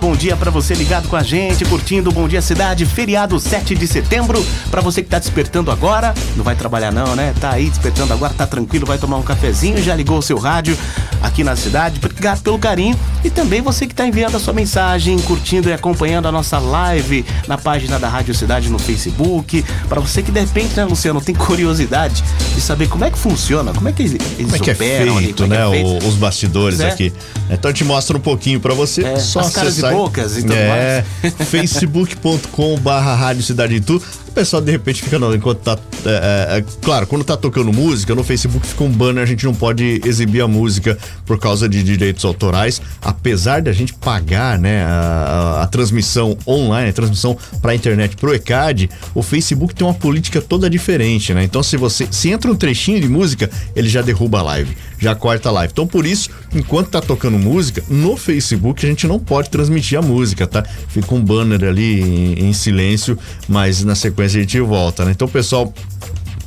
Bom 0.00 0.16
dia 0.16 0.34
para 0.34 0.50
você 0.50 0.72
ligado 0.72 1.08
com 1.08 1.16
a 1.16 1.22
gente, 1.22 1.62
curtindo 1.66 2.10
Bom 2.10 2.26
Dia 2.26 2.40
Cidade, 2.40 2.86
feriado 2.86 3.38
7 3.38 3.74
de 3.74 3.86
setembro. 3.86 4.42
Para 4.70 4.80
você 4.80 5.02
que 5.02 5.10
tá 5.10 5.18
despertando 5.18 5.70
agora, 5.70 6.14
não 6.36 6.42
vai 6.42 6.56
trabalhar 6.56 6.90
não, 6.90 7.14
né? 7.14 7.34
Tá 7.38 7.50
aí 7.50 7.68
despertando 7.68 8.14
agora, 8.14 8.32
tá 8.32 8.46
tranquilo, 8.46 8.86
vai 8.86 8.96
tomar 8.96 9.18
um 9.18 9.22
cafezinho, 9.22 9.76
já 9.82 9.94
ligou 9.94 10.16
o 10.16 10.22
seu 10.22 10.38
rádio 10.38 10.74
aqui 11.22 11.44
na 11.44 11.54
cidade. 11.54 12.00
Obrigado 12.02 12.40
pelo 12.40 12.58
carinho 12.58 12.98
e 13.22 13.28
também 13.28 13.60
você 13.60 13.86
que 13.86 13.94
tá 13.94 14.06
enviando 14.06 14.36
a 14.36 14.40
sua 14.40 14.54
mensagem, 14.54 15.18
curtindo 15.18 15.68
e 15.68 15.72
acompanhando 15.72 16.26
a 16.26 16.32
nossa 16.32 16.58
live 16.58 17.22
na 17.46 17.58
página 17.58 17.98
da 17.98 18.08
Rádio 18.08 18.34
Cidade 18.34 18.70
no 18.70 18.78
Facebook. 18.78 19.62
Para 19.86 20.00
você 20.00 20.22
que 20.22 20.32
de 20.32 20.40
repente, 20.40 20.74
né, 20.78 20.84
Luciano, 20.84 21.20
tem 21.20 21.34
curiosidade 21.34 22.24
de 22.54 22.60
saber 22.62 22.88
como 22.88 23.04
é 23.04 23.10
que 23.10 23.18
funciona, 23.18 23.74
como 23.74 23.86
é 23.86 23.92
que 23.92 24.02
eles 24.02 24.16
como 24.38 24.56
é 24.56 24.58
que 24.58 24.70
é 24.70 24.74
feito, 24.74 25.44
ali, 25.44 25.52
é 25.52 25.58
né? 25.58 25.66
É 25.66 25.70
feito. 25.70 26.08
Os 26.08 26.14
bastidores 26.14 26.80
é. 26.80 26.88
aqui. 26.88 27.12
Então 27.50 27.70
eu 27.70 27.74
te 27.74 27.84
mostro 27.84 28.16
um 28.16 28.20
pouquinho 28.20 28.60
para 28.60 28.72
você. 28.72 29.04
É, 29.04 29.18
só 29.18 29.40
acessar, 29.40 29.89
bocas 29.92 30.38
e 30.38 30.42
tudo 30.42 30.54
é, 30.54 31.04
mais. 31.22 31.34
facebook.com 31.48 32.78
barra 32.78 33.14
Rádio 33.14 33.42
Cidade 33.42 33.76
Itu. 33.76 34.02
O 34.30 34.32
pessoal 34.32 34.62
de 34.62 34.70
repente 34.70 35.02
fica, 35.02 35.18
não, 35.18 35.34
enquanto 35.34 35.58
tá. 35.58 35.76
É, 36.06 36.58
é, 36.58 36.64
claro, 36.80 37.04
quando 37.06 37.24
tá 37.24 37.36
tocando 37.36 37.72
música, 37.72 38.14
no 38.14 38.22
Facebook 38.22 38.64
fica 38.64 38.84
um 38.84 38.90
banner, 38.90 39.22
a 39.24 39.26
gente 39.26 39.44
não 39.44 39.52
pode 39.52 40.00
exibir 40.04 40.40
a 40.40 40.46
música 40.46 40.96
por 41.26 41.38
causa 41.38 41.68
de 41.68 41.82
direitos 41.82 42.24
autorais, 42.24 42.80
apesar 43.02 43.60
de 43.60 43.68
a 43.68 43.72
gente 43.72 43.92
pagar, 43.92 44.56
né, 44.58 44.84
a, 44.84 45.58
a, 45.58 45.62
a 45.64 45.66
transmissão 45.66 46.38
online, 46.46 46.90
a 46.90 46.92
transmissão 46.92 47.36
pra 47.60 47.74
internet 47.74 48.16
pro 48.16 48.32
ECAD, 48.32 48.88
o 49.14 49.22
Facebook 49.22 49.74
tem 49.74 49.86
uma 49.86 49.92
política 49.92 50.40
toda 50.40 50.70
diferente, 50.70 51.34
né? 51.34 51.42
Então 51.42 51.62
se 51.62 51.76
você 51.76 52.06
se 52.10 52.30
entra 52.30 52.50
um 52.50 52.56
trechinho 52.56 53.00
de 53.00 53.08
música, 53.08 53.50
ele 53.74 53.88
já 53.88 54.00
derruba 54.00 54.38
a 54.38 54.42
live, 54.42 54.76
já 54.98 55.14
corta 55.14 55.48
a 55.48 55.52
live. 55.52 55.72
Então 55.72 55.88
por 55.88 56.06
isso, 56.06 56.30
enquanto 56.54 56.88
tá 56.88 57.00
tocando 57.00 57.36
música, 57.36 57.82
no 57.90 58.16
Facebook 58.16 58.86
a 58.86 58.88
gente 58.88 59.08
não 59.08 59.18
pode 59.18 59.50
transmitir 59.50 59.98
a 59.98 60.02
música, 60.02 60.46
tá? 60.46 60.62
Fica 60.88 61.14
um 61.14 61.22
banner 61.22 61.64
ali 61.64 62.00
em, 62.00 62.48
em 62.48 62.52
silêncio, 62.52 63.18
mas 63.48 63.84
na 63.84 63.96
sequência 63.96 64.19
sequência 64.20 64.38
a 64.38 64.42
gente 64.42 64.60
volta, 64.60 65.04
né? 65.04 65.12
Então, 65.12 65.28
pessoal, 65.28 65.72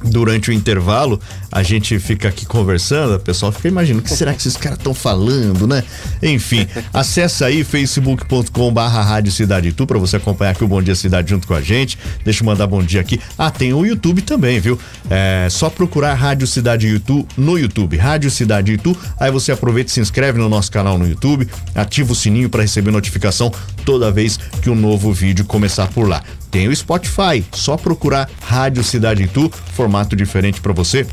durante 0.04 0.50
o 0.50 0.54
intervalo, 0.54 1.20
a 1.52 1.64
gente 1.64 1.98
fica 1.98 2.28
aqui 2.28 2.46
conversando, 2.46 3.16
o 3.16 3.20
pessoal 3.20 3.52
fica 3.52 3.70
imaginando 3.70 4.02
o 4.02 4.04
que 4.04 4.14
será 4.14 4.34
que 4.34 4.40
esses 4.40 4.58
caras 4.58 4.78
estão 4.78 4.94
falando, 4.94 5.66
né? 5.66 5.84
Enfim, 6.22 6.68
acessa 6.94 7.46
aí 7.46 7.64
facebook.com 7.64 8.74
barra 8.74 9.02
Rádio 9.02 9.32
Cidade 9.32 9.72
Tu 9.72 9.88
para 9.88 9.98
você 9.98 10.18
acompanhar 10.18 10.52
aqui 10.52 10.64
o 10.64 10.68
Bom 10.68 10.82
Dia 10.82 10.96
Cidade 10.96 11.30
junto 11.30 11.48
com 11.48 11.54
a 11.54 11.62
gente. 11.62 11.98
Deixa 12.24 12.42
eu 12.42 12.46
mandar 12.46 12.68
bom 12.68 12.84
dia 12.84 13.00
aqui. 13.00 13.20
Ah, 13.38 13.50
tem 13.50 13.74
o 13.74 13.86
YouTube 13.86 14.22
também, 14.22 14.60
viu? 14.60 14.78
É 15.10 15.48
só 15.50 15.70
procurar 15.70 16.14
Rádio 16.16 16.48
Cidade 16.48 16.88
YouTube 16.88 17.26
no 17.38 17.58
YouTube, 17.58 17.96
Rádio 17.96 18.30
Cidade 18.30 18.78
Tu. 18.78 18.96
Aí 19.20 19.32
você 19.32 19.52
aproveita 19.52 19.90
e 19.90 19.94
se 19.94 20.02
inscreve 20.02 20.38
no 20.38 20.50
nosso 20.50 20.72
canal 20.72 20.98
no 20.98 21.08
YouTube, 21.08 21.48
ativa 21.74 22.12
o 22.12 22.16
sininho 22.16 22.50
para 22.50 22.62
receber 22.62 22.92
notificação 22.92 23.52
toda 23.86 24.12
vez 24.12 24.38
que 24.62 24.70
um 24.70 24.76
novo 24.76 25.14
vídeo 25.14 25.46
começar 25.46 25.88
por 25.88 26.10
lá. 26.10 26.22
Tem 26.54 26.68
o 26.68 26.76
Spotify, 26.76 27.44
só 27.52 27.76
procurar 27.76 28.30
Rádio 28.40 28.84
Cidade 28.84 29.28
Tu, 29.28 29.52
formato 29.74 30.16
diferente 30.16 30.62
para 30.62 30.72
você 30.72 31.04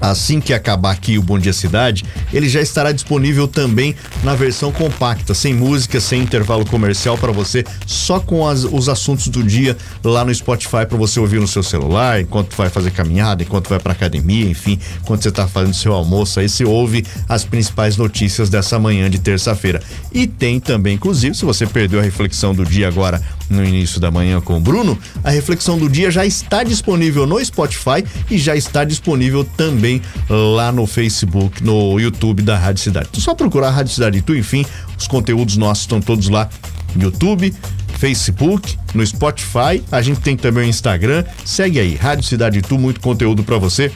Assim 0.00 0.40
que 0.40 0.52
acabar 0.52 0.90
aqui 0.90 1.16
o 1.16 1.22
Bom 1.22 1.38
Dia 1.38 1.52
Cidade, 1.52 2.04
ele 2.32 2.48
já 2.48 2.60
estará 2.60 2.92
disponível 2.92 3.48
também 3.48 3.94
na 4.22 4.34
versão 4.34 4.70
compacta, 4.70 5.32
sem 5.32 5.54
música, 5.54 6.00
sem 6.00 6.22
intervalo 6.22 6.66
comercial 6.66 7.16
para 7.16 7.32
você, 7.32 7.64
só 7.86 8.20
com 8.20 8.46
as, 8.46 8.64
os 8.64 8.90
assuntos 8.90 9.28
do 9.28 9.42
dia 9.42 9.76
lá 10.04 10.24
no 10.24 10.34
Spotify 10.34 10.84
para 10.86 10.98
você 10.98 11.18
ouvir 11.18 11.40
no 11.40 11.48
seu 11.48 11.62
celular, 11.62 12.20
enquanto 12.20 12.54
vai 12.54 12.68
fazer 12.68 12.90
caminhada, 12.90 13.42
enquanto 13.42 13.68
vai 13.68 13.78
para 13.78 13.92
academia, 13.92 14.44
enfim, 14.44 14.78
quando 15.04 15.22
você 15.22 15.30
está 15.30 15.48
fazendo 15.48 15.74
seu 15.74 15.94
almoço, 15.94 16.40
aí 16.40 16.48
você 16.48 16.64
ouve 16.64 17.04
as 17.26 17.44
principais 17.44 17.96
notícias 17.96 18.50
dessa 18.50 18.78
manhã 18.78 19.08
de 19.08 19.18
terça-feira. 19.18 19.82
E 20.12 20.26
tem 20.26 20.60
também, 20.60 20.96
inclusive, 20.96 21.34
se 21.34 21.44
você 21.44 21.66
perdeu 21.66 22.00
a 22.00 22.02
reflexão 22.02 22.54
do 22.54 22.66
dia 22.66 22.86
agora 22.86 23.22
no 23.48 23.64
início 23.64 24.00
da 24.00 24.10
manhã 24.10 24.40
com 24.40 24.56
o 24.56 24.60
Bruno, 24.60 24.98
a 25.22 25.30
reflexão 25.30 25.78
do 25.78 25.88
dia 25.88 26.10
já 26.10 26.24
está 26.24 26.62
disponível 26.62 27.26
no 27.26 27.42
Spotify 27.44 28.04
e 28.30 28.38
já 28.38 28.56
está 28.56 28.84
disponível 28.84 29.44
também 29.44 30.02
lá 30.28 30.72
no 30.72 30.86
Facebook, 30.86 31.62
no 31.62 31.98
YouTube 31.98 32.42
da 32.42 32.58
Rádio 32.58 32.82
Cidade. 32.82 33.08
Então, 33.10 33.20
só 33.20 33.34
procurar 33.34 33.68
a 33.68 33.70
Rádio 33.70 33.92
Cidade 33.92 34.22
Tu, 34.22 34.34
enfim, 34.34 34.64
os 34.98 35.06
conteúdos 35.06 35.56
nossos 35.56 35.84
estão 35.84 36.00
todos 36.00 36.28
lá 36.28 36.48
no 36.94 37.04
YouTube, 37.04 37.54
Facebook, 37.98 38.76
no 38.94 39.06
Spotify, 39.06 39.82
a 39.90 40.02
gente 40.02 40.20
tem 40.20 40.36
também 40.36 40.66
o 40.66 40.68
Instagram. 40.68 41.24
Segue 41.44 41.80
aí, 41.80 41.94
Rádio 41.94 42.24
Cidade 42.24 42.60
Tu, 42.62 42.78
muito 42.78 43.00
conteúdo 43.00 43.42
para 43.42 43.58
você 43.58 43.92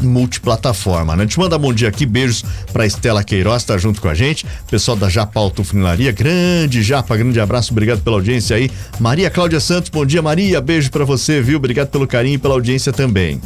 multiplataforma, 0.00 1.16
né? 1.16 1.26
Te 1.26 1.38
manda 1.38 1.58
bom 1.58 1.72
dia 1.72 1.88
aqui, 1.88 2.06
beijos 2.06 2.44
pra 2.72 2.86
Estela 2.86 3.22
Queiroz, 3.22 3.64
tá 3.64 3.76
junto 3.78 4.00
com 4.00 4.08
a 4.08 4.14
gente, 4.14 4.46
pessoal 4.70 4.96
da 4.96 5.08
Japa 5.08 5.38
Autofunilaria, 5.40 6.12
grande 6.12 6.82
Japa, 6.82 7.16
grande 7.16 7.40
abraço, 7.40 7.72
obrigado 7.72 8.00
pela 8.02 8.16
audiência 8.16 8.56
aí. 8.56 8.70
Maria 8.98 9.30
Cláudia 9.30 9.60
Santos, 9.60 9.90
bom 9.90 10.04
dia 10.04 10.22
Maria, 10.22 10.60
beijo 10.60 10.90
para 10.90 11.04
você, 11.04 11.40
viu? 11.40 11.56
Obrigado 11.56 11.88
pelo 11.88 12.06
carinho 12.06 12.34
e 12.34 12.38
pela 12.38 12.54
audiência 12.54 12.92
também. 12.92 13.40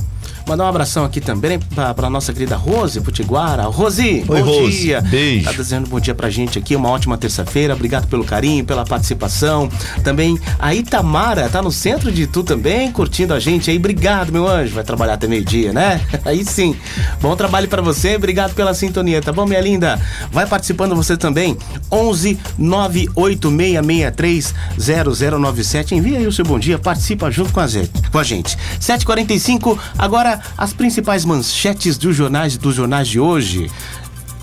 Mandar 0.50 0.64
um 0.64 0.68
abração 0.68 1.04
aqui 1.04 1.20
também 1.20 1.60
pra, 1.60 1.94
pra 1.94 2.10
nossa 2.10 2.32
querida 2.32 2.56
Rose 2.56 3.00
Potiguara. 3.00 3.62
Rose, 3.66 4.24
Oi, 4.26 4.42
bom 4.42 4.62
Rose. 4.62 4.80
dia. 4.80 5.00
Beijo. 5.00 5.44
Tá 5.44 5.52
desejando 5.52 5.86
um 5.86 5.90
bom 5.90 6.00
dia 6.00 6.12
pra 6.12 6.28
gente 6.28 6.58
aqui, 6.58 6.74
uma 6.74 6.88
ótima 6.88 7.16
terça-feira. 7.16 7.72
Obrigado 7.72 8.08
pelo 8.08 8.24
carinho, 8.24 8.64
pela 8.64 8.84
participação. 8.84 9.68
Também 10.02 10.36
a 10.58 10.74
Itamara 10.74 11.48
tá 11.48 11.62
no 11.62 11.70
centro 11.70 12.10
de 12.10 12.26
tu 12.26 12.42
também, 12.42 12.90
curtindo 12.90 13.32
a 13.32 13.38
gente 13.38 13.70
aí. 13.70 13.76
Obrigado, 13.76 14.32
meu 14.32 14.48
anjo. 14.48 14.74
Vai 14.74 14.82
trabalhar 14.82 15.14
até 15.14 15.28
meio-dia, 15.28 15.72
né? 15.72 16.00
Aí 16.26 16.44
sim. 16.44 16.74
Bom 17.20 17.36
trabalho 17.36 17.68
pra 17.68 17.80
você. 17.80 18.16
Obrigado 18.16 18.52
pela 18.52 18.74
sintonia, 18.74 19.22
tá 19.22 19.32
bom, 19.32 19.46
minha 19.46 19.60
linda? 19.60 20.00
Vai 20.32 20.46
participando 20.46 20.96
você 20.96 21.16
também. 21.16 21.56
11 21.92 22.36
98663 22.58 24.52
0097. 24.76 25.94
Envia 25.94 26.18
aí 26.18 26.26
o 26.26 26.32
seu 26.32 26.44
bom 26.44 26.58
dia, 26.58 26.76
participa 26.76 27.30
junto. 27.30 27.52
Com 27.52 28.18
a 28.18 28.24
gente. 28.24 28.58
7h45, 28.80 29.78
agora 29.96 30.39
as 30.56 30.72
principais 30.72 31.24
manchetes 31.24 31.96
dos 31.96 32.14
jornais 32.14 32.56
dos 32.56 32.74
jornais 32.74 33.08
de 33.08 33.18
hoje. 33.20 33.70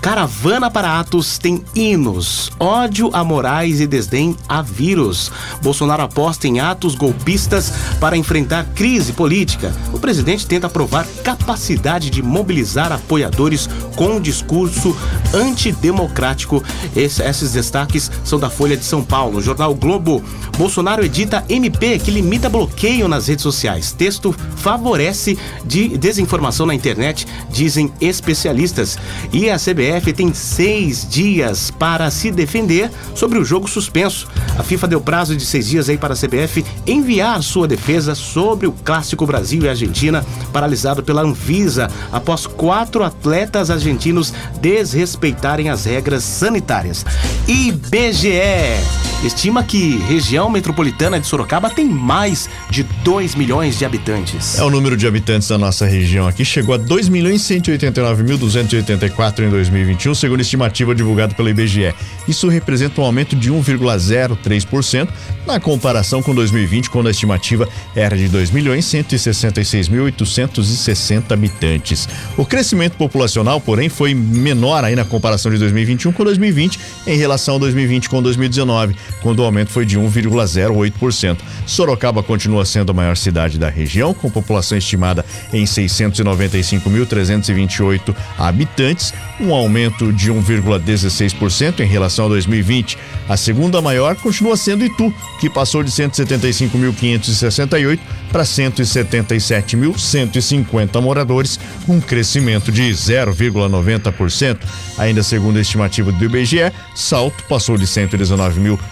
Caravana 0.00 0.70
para 0.70 0.98
Atos 1.00 1.38
tem 1.38 1.62
hinos, 1.74 2.50
ódio 2.58 3.10
a 3.12 3.24
Moraes 3.24 3.80
e 3.80 3.86
desdém 3.86 4.36
a 4.48 4.62
vírus. 4.62 5.30
Bolsonaro 5.60 6.02
aposta 6.02 6.46
em 6.46 6.60
atos 6.60 6.94
golpistas 6.94 7.72
para 8.00 8.16
enfrentar 8.16 8.64
crise 8.76 9.12
política. 9.12 9.74
O 9.92 9.98
presidente 9.98 10.46
tenta 10.46 10.68
provar 10.68 11.04
capacidade 11.24 12.10
de 12.10 12.22
mobilizar 12.22 12.92
apoiadores 12.92 13.68
com 13.96 14.20
discurso 14.20 14.96
antidemocrático. 15.34 16.62
Esse- 16.94 17.22
esses 17.22 17.52
destaques 17.52 18.10
são 18.24 18.38
da 18.38 18.48
Folha 18.48 18.76
de 18.76 18.84
São 18.84 19.02
Paulo. 19.02 19.42
Jornal 19.42 19.74
Globo. 19.74 20.22
Bolsonaro 20.56 21.04
edita 21.04 21.44
MP 21.48 21.98
que 21.98 22.10
limita 22.10 22.48
bloqueio 22.48 23.08
nas 23.08 23.26
redes 23.28 23.42
sociais. 23.42 23.92
Texto 23.92 24.34
favorece 24.56 25.38
de 25.64 25.96
desinformação 25.98 26.66
na 26.66 26.74
internet, 26.74 27.26
dizem 27.50 27.92
especialistas. 28.00 28.96
E 29.32 29.50
a 29.50 29.58
CBF 29.88 30.12
tem 30.12 30.34
seis 30.34 31.06
dias 31.08 31.70
para 31.70 32.10
se 32.10 32.30
defender 32.30 32.90
sobre 33.14 33.38
o 33.38 33.44
jogo 33.44 33.66
suspenso. 33.66 34.28
A 34.58 34.62
FIFA 34.62 34.88
deu 34.88 35.00
prazo 35.00 35.34
de 35.34 35.44
seis 35.46 35.66
dias 35.66 35.88
aí 35.88 35.96
para 35.96 36.12
a 36.12 36.16
CBF 36.16 36.64
enviar 36.86 37.42
sua 37.42 37.66
defesa 37.66 38.14
sobre 38.14 38.66
o 38.66 38.72
clássico 38.72 39.24
Brasil 39.24 39.62
e 39.62 39.68
Argentina, 39.68 40.24
paralisado 40.52 41.02
pela 41.02 41.22
Anvisa 41.22 41.90
após 42.12 42.46
quatro 42.46 43.02
atletas 43.02 43.70
argentinos 43.70 44.34
desrespeitarem 44.60 45.70
as 45.70 45.86
regras 45.86 46.22
sanitárias. 46.22 47.04
IBGE 47.46 49.07
estima 49.26 49.64
que 49.64 49.96
região 50.08 50.48
metropolitana 50.48 51.18
de 51.18 51.26
Sorocaba 51.26 51.68
tem 51.68 51.84
mais 51.86 52.48
de 52.70 52.84
2 53.02 53.34
milhões 53.34 53.76
de 53.78 53.84
habitantes. 53.84 54.56
É 54.58 54.62
o 54.62 54.70
número 54.70 54.96
de 54.96 55.04
habitantes 55.06 55.48
da 55.48 55.58
nossa 55.58 55.84
região 55.86 56.28
aqui 56.28 56.44
chegou 56.44 56.74
a 56.74 56.78
2 56.78 57.08
milhões 57.08 57.42
189.284 57.42 59.40
em 59.40 59.50
2021, 59.50 60.14
segundo 60.14 60.38
a 60.38 60.42
estimativa 60.42 60.94
divulgada 60.94 61.34
pela 61.34 61.50
IBGE. 61.50 61.92
Isso 62.28 62.46
representa 62.48 63.00
um 63.00 63.04
aumento 63.04 63.34
de 63.34 63.52
1,03% 63.52 65.08
na 65.46 65.58
comparação 65.58 66.22
com 66.22 66.32
2020, 66.34 66.90
quando 66.90 67.08
a 67.08 67.10
estimativa 67.10 67.66
era 67.96 68.14
de 68.16 68.28
2 68.28 68.50
milhões 68.50 68.84
166.860 68.86 71.32
habitantes. 71.32 72.08
O 72.36 72.44
crescimento 72.44 72.96
populacional, 72.96 73.60
porém, 73.60 73.88
foi 73.88 74.14
menor 74.14 74.84
aí 74.84 74.94
na 74.94 75.04
comparação 75.04 75.50
de 75.50 75.58
2021 75.58 76.12
com 76.12 76.22
2020 76.22 76.78
em 77.06 77.16
relação 77.16 77.56
a 77.56 77.58
2020 77.58 78.08
com 78.08 78.22
2019, 78.22 78.94
quando 79.22 79.40
o 79.40 79.44
aumento 79.44 79.70
foi 79.70 79.84
de 79.84 79.98
1,08%. 79.98 81.38
Sorocaba 81.66 82.22
continua 82.22 82.64
sendo 82.64 82.90
a 82.90 82.94
maior 82.94 83.16
cidade 83.16 83.58
da 83.58 83.68
região, 83.68 84.14
com 84.14 84.30
população 84.30 84.78
estimada 84.78 85.26
em 85.52 85.64
695.328 85.64 88.14
habitantes, 88.38 89.12
um 89.40 89.52
aumento 89.52 90.12
de 90.12 90.30
1,16% 90.32 91.80
em 91.80 91.86
relação 91.86 92.26
a 92.26 92.28
2020. 92.28 92.96
A 93.28 93.36
segunda 93.36 93.82
maior 93.82 94.14
continua 94.16 94.56
sendo 94.56 94.84
Itu, 94.84 95.12
que 95.40 95.50
passou 95.50 95.82
de 95.82 95.90
175.568 95.90 97.98
para 98.30 98.42
177.150 98.42 101.00
moradores, 101.00 101.58
um 101.88 101.98
crescimento 102.00 102.70
de 102.70 102.90
0,90%. 102.90 104.58
Ainda 104.98 105.22
segundo 105.22 105.56
a 105.58 105.60
estimativa 105.60 106.12
do 106.12 106.24
IBGE, 106.24 106.72
Salto 106.94 107.42
passou 107.44 107.78
de 107.78 107.86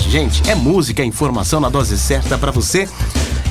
Gente, 0.09 0.49
é 0.49 0.55
música, 0.55 1.01
é 1.01 1.05
informação 1.05 1.59
na 1.59 1.67
dose 1.69 1.97
certa 1.97 2.37
pra 2.37 2.51
você. 2.51 2.87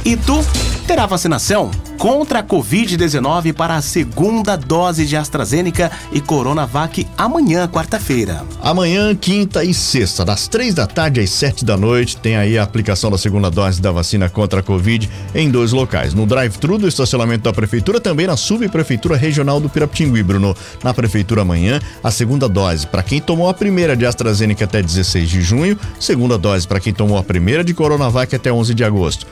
E 0.05 0.17
tu 0.17 0.45
terá 0.85 1.07
vacinação 1.07 1.71
contra 1.97 2.41
a 2.41 2.43
Covid-19 2.43 3.53
para 3.53 3.77
a 3.77 3.83
segunda 3.83 4.57
dose 4.57 5.07
de 5.07 5.17
AstraZeneca 5.17 5.93
e 6.11 6.21
Coronavac 6.21 7.07
amanhã, 7.17 7.69
quarta-feira. 7.69 8.45
Amanhã, 8.61 9.15
quinta 9.15 9.63
e 9.63 9.73
sexta, 9.73 10.25
das 10.25 10.49
três 10.49 10.75
da 10.75 10.89
tarde 10.89 11.21
às 11.21 11.31
sete 11.31 11.65
da 11.65 11.77
noite, 11.77 12.17
tem 12.17 12.35
aí 12.35 12.59
a 12.59 12.65
aplicação 12.65 13.13
da 13.13 13.17
segunda 13.17 13.49
dose 13.49 13.81
da 13.81 13.93
vacina 13.93 14.29
contra 14.29 14.59
a 14.59 14.63
Covid 14.63 15.09
em 15.33 15.49
dois 15.49 15.71
locais. 15.71 16.13
No 16.13 16.27
drive-thru 16.27 16.79
do 16.79 16.89
estacionamento 16.89 17.45
da 17.45 17.53
Prefeitura, 17.53 18.01
também 18.01 18.27
na 18.27 18.37
subprefeitura 18.37 19.17
regional 19.17 19.61
do 19.61 19.69
Pirapitingui, 19.69 20.25
Bruno. 20.25 20.57
Na 20.83 20.93
Prefeitura 20.93 21.43
amanhã, 21.43 21.81
a 22.03 22.11
segunda 22.11 22.49
dose 22.49 22.89
para 22.89 23.05
quem 23.05 23.21
tomou 23.21 23.49
a 23.49 23.55
primeira 23.55 23.97
de 23.97 24.05
AstraZeneca 24.05 24.65
até 24.65 24.83
16 24.83 25.31
de 25.31 25.41
junho, 25.41 25.79
segunda 26.01 26.37
dose 26.37 26.67
para 26.67 26.81
quem 26.81 26.93
tomou 26.93 27.17
a 27.17 27.23
primeira 27.23 27.63
de 27.63 27.73
Coronavac 27.73 28.35
até 28.35 28.53
11 28.53 28.75
de 28.75 28.83
agosto. 28.83 29.27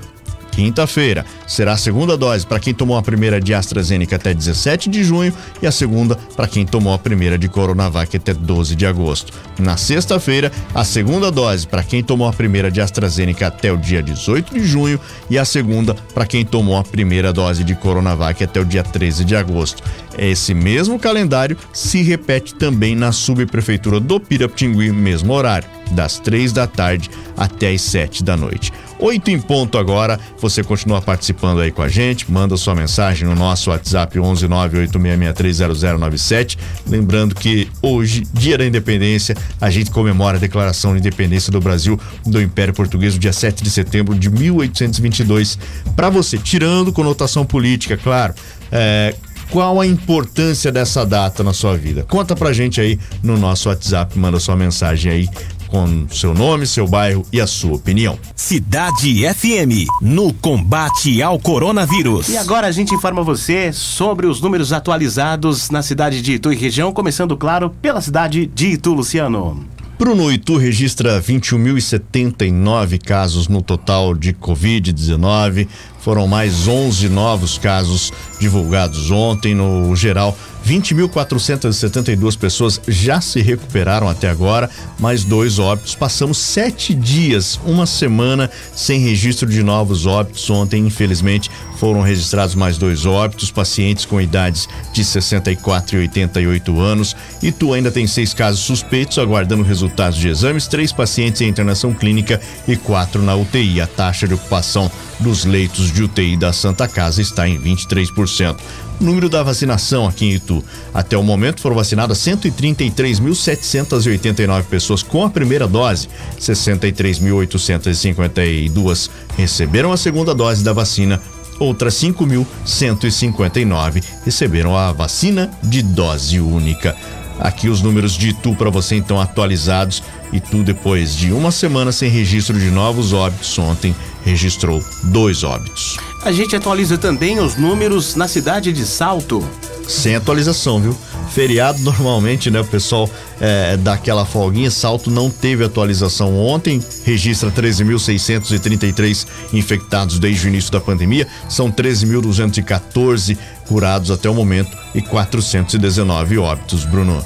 Quinta-feira 0.51 1.25
será 1.47 1.73
a 1.73 1.77
segunda 1.77 2.17
dose 2.17 2.47
para 2.47 2.61
quem 2.61 2.75
tomou 2.75 2.97
a 2.97 3.03
primeira 3.03 3.41
de 3.41 3.55
AstraZeneca 3.55 4.17
até 4.17 4.35
17 4.35 4.91
de 4.91 5.05
junho 5.05 5.33
e 5.63 5.67
a 5.67 5.73
segunda 5.73 6.17
para 6.37 6.47
quem 6.47 6.67
tomou 6.67 6.93
a 6.93 6.99
primeira 6.99 7.39
de 7.39 7.49
Coronavac 7.49 8.17
até 8.17 8.35
12 8.35 8.75
de 8.75 8.87
agosto. 8.87 9.33
Na 9.59 9.77
sexta-feira, 9.77 10.51
a 10.75 10.85
segunda 10.85 11.31
dose 11.31 11.67
para 11.67 11.83
quem 11.83 12.03
tomou 12.03 12.29
a 12.29 12.33
primeira 12.33 12.71
de 12.71 12.81
AstraZeneca 12.81 13.47
até 13.47 13.73
o 13.73 13.77
dia 13.77 14.03
18 14.03 14.55
de 14.55 14.65
junho 14.65 15.01
e 15.29 15.39
a 15.39 15.45
segunda 15.45 15.95
para 16.15 16.27
quem 16.27 16.45
tomou 16.45 16.77
a 16.77 16.83
primeira 16.83 17.33
dose 17.33 17.65
de 17.65 17.75
Coronavac 17.75 18.43
até 18.43 18.61
o 18.61 18.65
dia 18.65 18.83
13 18.83 19.25
de 19.25 19.37
agosto. 19.37 19.83
Esse 20.19 20.53
mesmo 20.53 20.99
calendário 20.99 21.57
se 21.73 22.03
repete 22.03 22.55
também 22.55 22.95
na 22.95 23.13
subprefeitura 23.13 24.01
do 24.01 24.21
Pirapitingui, 24.21 24.91
mesmo 24.91 25.33
horário, 25.33 25.69
das 25.93 26.19
três 26.19 26.53
da 26.53 26.67
tarde 26.67 27.11
até 27.37 27.71
as 27.71 27.83
sete 27.83 28.23
da 28.23 28.37
noite. 28.37 28.73
Oito 29.03 29.31
em 29.31 29.41
ponto 29.41 29.79
agora, 29.79 30.21
você 30.39 30.63
continua 30.63 31.01
participando 31.01 31.61
aí 31.61 31.73
com 31.73 31.81
a 31.81 31.89
gente, 31.89 32.31
manda 32.31 32.55
sua 32.59 32.75
mensagem 32.75 33.27
no 33.27 33.35
nosso 33.35 33.71
WhatsApp 33.71 34.19
11986630097. 34.19 36.59
Lembrando 36.87 37.35
que 37.35 37.67
hoje, 37.81 38.27
dia 38.31 38.59
da 38.59 38.67
independência, 38.67 39.35
a 39.59 39.71
gente 39.71 39.91
comemora 39.91 40.37
a 40.37 40.41
declaração 40.41 40.93
de 40.93 40.99
independência 40.99 41.51
do 41.51 41.63
Brasil 41.63 41.99
do 42.27 42.43
Império 42.43 42.75
Português, 42.75 43.19
dia 43.19 43.33
7 43.33 43.65
de 43.65 43.71
setembro 43.71 44.15
de 44.15 44.29
1822. 44.29 45.59
Para 45.97 46.11
você, 46.11 46.37
tirando 46.37 46.93
conotação 46.93 47.47
política, 47.47 47.97
claro, 47.97 48.35
é, 48.71 49.15
qual 49.51 49.81
a 49.81 49.87
importância 49.87 50.71
dessa 50.71 51.07
data 51.07 51.43
na 51.43 51.55
sua 51.55 51.75
vida? 51.75 52.05
Conta 52.05 52.37
pra 52.37 52.53
gente 52.53 52.79
aí 52.81 52.99
no 53.23 53.39
nosso 53.39 53.71
WhatsApp, 53.71 54.19
manda 54.19 54.39
sua 54.39 54.57
mensagem 54.57 55.11
aí 55.11 55.27
com 55.71 56.07
seu 56.11 56.35
nome, 56.35 56.67
seu 56.67 56.87
bairro 56.87 57.25
e 57.33 57.41
a 57.41 57.47
sua 57.47 57.75
opinião. 57.75 58.19
Cidade 58.35 59.23
FM, 59.35 59.89
no 60.03 60.33
combate 60.35 61.23
ao 61.23 61.39
coronavírus. 61.39 62.29
E 62.29 62.37
agora 62.37 62.67
a 62.67 62.73
gente 62.73 62.95
informa 62.95 63.23
você 63.23 63.73
sobre 63.73 64.27
os 64.27 64.41
números 64.41 64.73
atualizados 64.73 65.71
na 65.71 65.83
cidade 65.83 66.21
de 66.21 66.35
Itu 66.35 66.53
e 66.53 66.57
região, 66.57 66.93
começando, 66.93 67.37
claro, 67.37 67.71
pela 67.81 68.01
cidade 68.01 68.47
de 68.47 68.69
Itu, 68.69 68.93
Luciano. 68.93 69.65
Bruno 70.01 70.33
Itu 70.33 70.57
registra 70.57 71.21
21.079 71.21 72.99
casos 72.99 73.49
no 73.49 73.61
total 73.61 74.15
de 74.15 74.33
Covid-19. 74.33 75.69
Foram 75.99 76.27
mais 76.27 76.67
11 76.67 77.11
novos 77.11 77.59
casos 77.59 78.11
divulgados 78.41 79.11
ontem. 79.11 79.55
No 79.55 79.95
geral, 79.95 80.35
20.472 80.67 82.37
pessoas 82.39 82.81
já 82.87 83.21
se 83.21 83.41
recuperaram 83.41 84.09
até 84.09 84.29
agora, 84.29 84.71
mais 84.99 85.25
dois 85.25 85.59
óbitos. 85.59 85.95
Passamos 85.95 86.39
sete 86.39 86.95
dias, 86.95 87.59
uma 87.65 87.87
semana, 87.87 88.51
sem 88.75 89.01
registro 89.01 89.49
de 89.49 89.63
novos 89.63 90.07
óbitos. 90.07 90.49
Ontem, 90.51 90.87
infelizmente, 90.87 91.51
foram 91.79 92.03
registrados 92.03 92.55
mais 92.55 92.77
dois 92.77 93.07
óbitos, 93.07 93.51
pacientes 93.51 94.05
com 94.05 94.21
idades 94.21 94.69
de 94.93 95.05
64 95.05 95.97
e 95.97 96.01
88 96.01 96.81
anos. 96.81 97.17
E 97.43 97.51
tu 97.51 97.73
ainda 97.73 97.91
tem 97.91 98.07
seis 98.07 98.35
casos 98.35 98.61
suspeitos, 98.61 99.19
aguardando 99.19 99.63
resultados 99.63 100.19
de 100.19 100.29
exames, 100.29 100.69
três 100.69 100.93
pacientes 100.93 101.41
em 101.41 101.49
internação 101.49 101.93
clínica 101.93 102.41
e 102.69 102.77
quatro 102.77 103.23
na 103.23 103.35
UTI. 103.35 103.81
A 103.81 103.87
taxa 103.87 104.29
de 104.29 104.35
ocupação 104.35 104.91
dos 105.19 105.45
leitos 105.45 105.91
de 105.91 106.03
UTI 106.03 106.37
da 106.37 106.53
Santa 106.53 106.87
Casa 106.87 107.21
está 107.21 107.49
em 107.49 107.59
23% 107.59 108.57
número 109.01 109.29
da 109.29 109.43
vacinação 109.43 110.07
aqui 110.07 110.27
em 110.27 110.35
Itu. 110.35 110.63
Até 110.93 111.17
o 111.17 111.23
momento 111.23 111.61
foram 111.61 111.77
vacinadas 111.77 112.19
133.789 112.19 114.65
pessoas 114.65 115.03
com 115.03 115.25
a 115.25 115.31
primeira 115.31 115.67
dose, 115.67 116.09
63.852 116.39 119.09
receberam 119.37 119.93
a 119.93 119.97
segunda 119.97 120.35
dose 120.35 120.63
da 120.63 120.73
vacina, 120.73 121.21
outras 121.59 121.95
5.159 121.95 124.05
receberam 124.25 124.77
a 124.77 124.93
vacina 124.93 125.51
de 125.63 125.83
dose 125.83 126.39
única. 126.41 126.97
Aqui 127.41 127.71
os 127.71 127.81
números 127.81 128.13
de 128.13 128.29
Itu 128.29 128.55
para 128.55 128.69
você 128.69 128.97
então 128.97 129.19
atualizados. 129.19 130.03
Itu 130.31 130.63
depois 130.63 131.17
de 131.17 131.33
uma 131.33 131.51
semana 131.51 131.91
sem 131.91 132.11
registro 132.11 132.59
de 132.59 132.71
novos 132.71 133.15
óbitos, 133.15 133.59
ontem 133.59 133.97
registrou 134.25 134.85
dois 135.05 135.43
óbitos. 135.43 135.97
A 136.23 136.33
gente 136.33 136.55
atualiza 136.55 136.99
também 136.99 137.41
os 137.41 137.57
números 137.57 138.15
na 138.15 138.29
cidade 138.29 138.73
de 138.73 138.85
Salto. 138.85 139.43
Sem 139.89 140.15
atualização, 140.15 140.79
viu? 140.79 140.97
Feriado 141.31 141.81
normalmente, 141.83 142.51
né? 142.51 142.61
O 142.61 142.65
pessoal 142.65 143.09
é, 143.41 143.77
dá 143.79 143.95
aquela 143.95 144.27
folguinha. 144.27 144.71
Salto 144.71 145.11
não 145.11 145.31
teve 145.31 145.65
atualização 145.65 146.37
ontem. 146.39 146.85
Registra 147.05 147.51
13.633 147.51 149.27
infectados 149.55 150.19
desde 150.19 150.47
o 150.47 150.49
início 150.49 150.71
da 150.71 150.81
pandemia. 150.81 151.27
São 151.49 151.73
13.214 151.73 153.39
curados 153.67 154.11
até 154.11 154.29
o 154.29 154.35
momento 154.35 154.77
e 154.95 155.01
419 155.01 156.37
óbitos, 156.37 156.85
Bruno. 156.85 157.25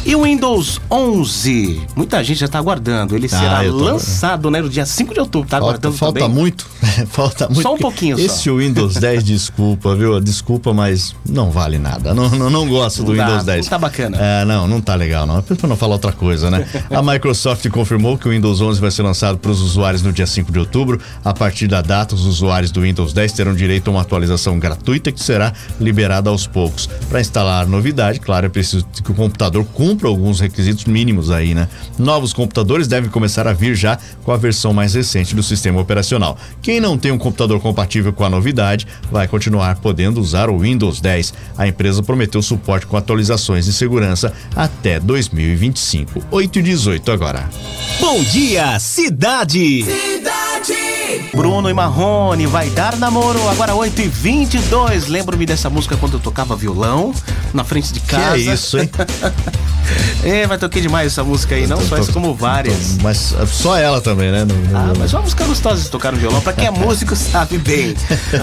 E 0.06 0.16
o 0.18 0.24
Windows 0.24 0.82
11? 0.92 1.82
Muita 1.96 2.22
gente 2.24 2.40
já 2.42 2.46
está 2.46 2.60
aguardando. 2.60 3.16
Ele 3.16 3.28
Ah, 3.32 3.40
será 3.40 3.62
lançado 3.62 4.52
né, 4.52 4.60
no 4.62 4.70
dia 4.70 4.86
5 4.86 5.14
de 5.14 5.20
outubro. 5.22 5.48
Tá 5.50 5.58
Falta, 5.60 5.70
aguardando 5.70 5.96
falta 5.98 6.20
também? 6.20 6.36
muito. 6.36 6.68
falta 7.10 7.48
muito. 7.48 7.62
Só 7.62 7.74
um 7.74 7.78
pouquinho 7.78 8.18
só. 8.18 8.26
Esse 8.26 8.52
Windows 8.52 8.96
10, 8.96 9.24
desculpa, 9.24 9.96
viu? 9.96 10.20
Desculpa, 10.20 10.74
mas 10.74 11.16
não 11.26 11.50
vale 11.52 11.78
nada. 11.80 12.14
Não, 12.14 12.30
não, 12.32 12.50
não 12.50 12.68
gosto 12.68 13.02
do 13.02 13.12
Não 13.14 13.18
dá, 13.18 13.26
Windows 13.28 13.46
10. 13.46 13.66
não 13.66 13.70
tá 13.70 13.78
bacana. 13.78 14.18
É, 14.20 14.44
não, 14.44 14.68
não 14.68 14.82
tá 14.82 14.94
legal, 14.96 15.26
não. 15.26 15.38
É 15.38 15.42
pra 15.42 15.70
não 15.70 15.78
falar 15.78 15.94
outra 15.94 16.12
coisa, 16.12 16.52
né? 16.52 16.68
A 16.92 17.02
Microsoft 17.02 17.66
confirmou 17.70 18.18
que 18.18 18.28
o 18.28 18.32
Windows 18.32 18.60
11 18.60 18.82
vai 18.82 18.92
ser 18.92 19.04
lançado 19.04 19.38
para 19.38 19.52
os 19.52 19.62
usuários 19.62 20.02
no 20.04 20.12
dia 20.12 20.28
5 20.28 20.52
de 20.52 20.60
outubro. 20.60 21.00
A 21.24 21.34
partir 21.34 21.68
da 21.68 21.82
data, 21.82 22.14
os 22.14 22.26
usuários 22.26 22.72
do 22.72 22.82
Windows 22.82 23.14
10 23.14 23.32
terão 23.32 23.56
direito 23.56 23.88
a 23.88 23.92
uma 23.92 24.02
atualização 24.02 24.60
gratuita 24.60 25.14
que 25.14 25.24
será 25.24 25.54
liberada 25.80 26.30
aos 26.30 26.46
poucos. 26.46 26.88
Para 27.10 27.22
instalar 27.22 27.64
a 27.64 27.66
novidade, 27.66 28.20
claro, 28.20 28.48
é 28.48 28.50
preciso 28.50 28.86
que 29.02 29.10
o 29.10 29.14
computador 29.14 29.64
cumpra 29.74 29.93
alguns 30.08 30.40
requisitos 30.40 30.86
mínimos 30.86 31.30
aí, 31.32 31.54
né? 31.54 31.68
Novos 31.98 32.34
computadores 32.34 32.88
devem 32.88 33.10
começar 33.10 33.48
a 33.48 33.54
vir 33.54 33.76
já 33.76 33.98
com 34.24 34.32
a 34.32 34.38
versão 34.38 34.74
mais 34.74 34.94
recente 34.94 35.36
do 35.36 35.44
sistema 35.44 35.80
operacional. 35.80 36.38
Quem 36.62 36.80
não 36.80 36.98
tem 36.98 37.12
um 37.12 37.18
computador 37.18 37.60
compatível 37.60 38.12
com 38.14 38.24
a 38.24 38.30
novidade 38.30 38.88
vai 39.12 39.28
continuar 39.28 39.76
podendo 39.78 40.20
usar 40.20 40.50
o 40.50 40.60
Windows 40.60 41.00
10. 41.00 41.34
A 41.58 41.68
empresa 41.68 42.02
prometeu 42.04 42.42
suporte 42.42 42.86
com 42.86 42.98
atualizações 42.98 43.66
de 43.66 43.74
segurança 43.74 44.34
até 44.56 45.00
2025. 45.00 46.24
8 46.32 46.60
e 46.60 46.62
18 46.62 47.12
agora. 47.12 47.50
Bom 48.00 48.22
dia, 48.24 48.80
cidade. 48.80 49.86
Bruno 51.34 51.70
e 51.70 51.74
Marrone, 51.74 52.46
vai 52.46 52.70
dar 52.70 52.96
namoro, 52.98 53.48
agora 53.50 53.76
8 53.76 54.02
e 54.02 54.08
22 54.08 55.08
Lembro-me 55.08 55.46
dessa 55.46 55.70
música 55.70 55.98
quando 55.98 56.14
eu 56.14 56.20
tocava 56.20 56.56
violão, 56.56 57.14
na 57.54 57.64
frente 57.64 57.92
de 57.92 58.00
Que 58.00 58.08
casa. 58.08 58.36
é 58.36 58.40
isso, 58.40 58.80
hein? 58.80 58.90
É, 60.24 60.48
vai 60.48 60.58
toquei 60.58 60.82
demais 60.82 61.08
essa 61.08 61.22
música 61.22 61.54
aí, 61.54 61.68
não 61.68 61.82
só 61.82 61.98
essa 61.98 62.14
como 62.14 62.34
várias. 62.34 62.98
Mas 63.02 63.34
uh, 63.34 63.46
só 63.46 63.78
ela 63.78 64.00
também, 64.00 64.32
né? 64.32 64.46
No- 64.46 64.56
no- 64.56 64.78
Ah, 64.78 64.94
mas 64.98 65.12
uma 65.12 65.22
música 65.22 65.44
gostosa 65.44 65.82
de 65.84 65.90
tocar 65.90 66.14
no 66.14 66.18
violão, 66.18 66.40
pra 66.40 66.54
quem 66.54 66.66
é 66.68 66.72
músico 66.72 67.14
sabe 67.16 67.58
bem. 67.58 67.94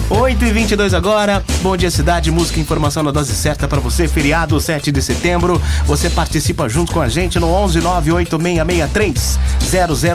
8 0.07 0.45
e 0.45 0.51
22 0.51 0.93
agora, 0.93 1.43
bom 1.63 1.75
dia 1.75 1.89
cidade, 1.89 2.29
música 2.29 2.59
e 2.59 2.61
informação 2.61 3.01
na 3.01 3.09
dose 3.09 3.33
certa 3.33 3.67
pra 3.67 3.79
você, 3.79 4.07
feriado 4.07 4.59
7 4.61 4.91
de 4.91 5.01
setembro. 5.01 5.59
Você 5.87 6.07
participa 6.07 6.69
junto 6.69 6.91
com 6.91 7.01
a 7.01 7.09
gente 7.09 7.39
no 7.39 7.47
11 7.47 7.81
98663 7.81 9.39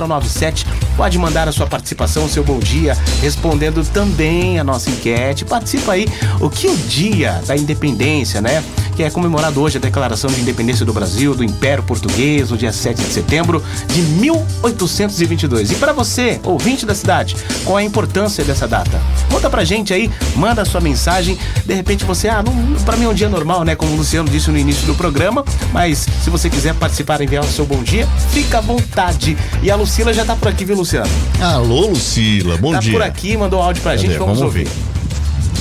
0097. 0.09 0.67
Pode 0.97 1.19
mandar 1.19 1.49
a 1.49 1.53
sua 1.53 1.67
participação, 1.67 2.27
o 2.27 2.29
seu 2.29 2.45
bom 2.45 2.59
dia, 2.61 2.97
respondendo 3.21 3.85
também 3.93 4.59
a 4.61 4.65
nossa 4.65 4.89
enquete. 4.89 5.45
Participa 5.45 5.93
aí, 5.93 6.07
o 6.41 6.49
que 6.49 6.69
o 6.69 6.77
dia 6.77 7.41
da 7.47 7.57
independência, 7.57 8.41
né? 8.41 8.63
Que 8.95 9.03
é 9.03 9.11
comemorado 9.11 9.61
hoje 9.61 9.77
a 9.77 9.81
declaração 9.81 10.31
de 10.31 10.41
independência 10.41 10.87
do 10.87 10.93
Brasil, 10.93 11.16
do 11.17 11.43
Império 11.43 11.83
Português, 11.83 12.51
no 12.51 12.57
dia 12.59 12.73
7 12.73 13.03
de 13.03 13.13
setembro 13.13 13.63
de 13.89 14.03
1822. 14.03 15.71
E 15.73 15.75
para 15.77 15.93
você, 15.93 16.39
ouvinte 16.45 16.85
da 16.85 16.95
cidade, 16.95 17.35
qual 17.65 17.79
é 17.79 17.83
a 17.83 17.85
importância 17.85 18.45
dessa 18.45 18.69
data? 18.69 19.01
Conta 19.31 19.49
pra 19.49 19.65
gente 19.65 19.95
aí, 19.95 20.11
manda 20.37 20.65
sua 20.65 20.81
mensagem. 20.81 21.39
De 21.65 21.75
repente 21.75 22.05
você, 22.05 22.29
ah, 22.29 22.43
não, 22.43 22.53
pra 22.85 22.97
mim 22.97 23.07
é 23.07 23.09
um 23.09 23.15
dia 23.15 23.29
normal, 23.29 23.65
né? 23.65 23.75
Como 23.75 23.93
o 23.93 23.97
Luciano 23.97 24.29
disse 24.29 24.51
no 24.51 24.59
início 24.59 24.87
do 24.87 24.95
programa. 24.95 25.45
Mas 25.73 26.07
se 26.23 26.29
você 26.31 26.51
quiser 26.51 26.75
participar 26.75 27.21
e 27.21 27.25
enviar 27.25 27.45
o 27.45 27.49
seu 27.49 27.65
bom 27.65 27.83
dia, 27.83 28.07
fica 28.31 28.59
à 28.59 28.61
vontade. 28.61 29.37
E 29.63 29.71
a 29.71 29.77
Lucila 29.77 30.13
já 30.13 30.25
tá 30.25 30.37
por 30.37 30.49
aqui, 30.49 30.65
viu, 30.65 30.77
Luciano? 30.77 31.11
Alô, 31.41 31.87
Lucila, 31.89 32.57
bom 32.59 32.73
tá 32.73 32.81
dia. 32.81 32.93
por 32.93 33.03
aqui, 33.03 33.37
mandou 33.37 33.61
áudio 33.63 33.83
pra 33.83 33.93
Cadê? 33.93 34.07
gente, 34.07 34.19
vamos, 34.19 34.39
Vamos 34.39 34.43
ouvir. 34.43 34.69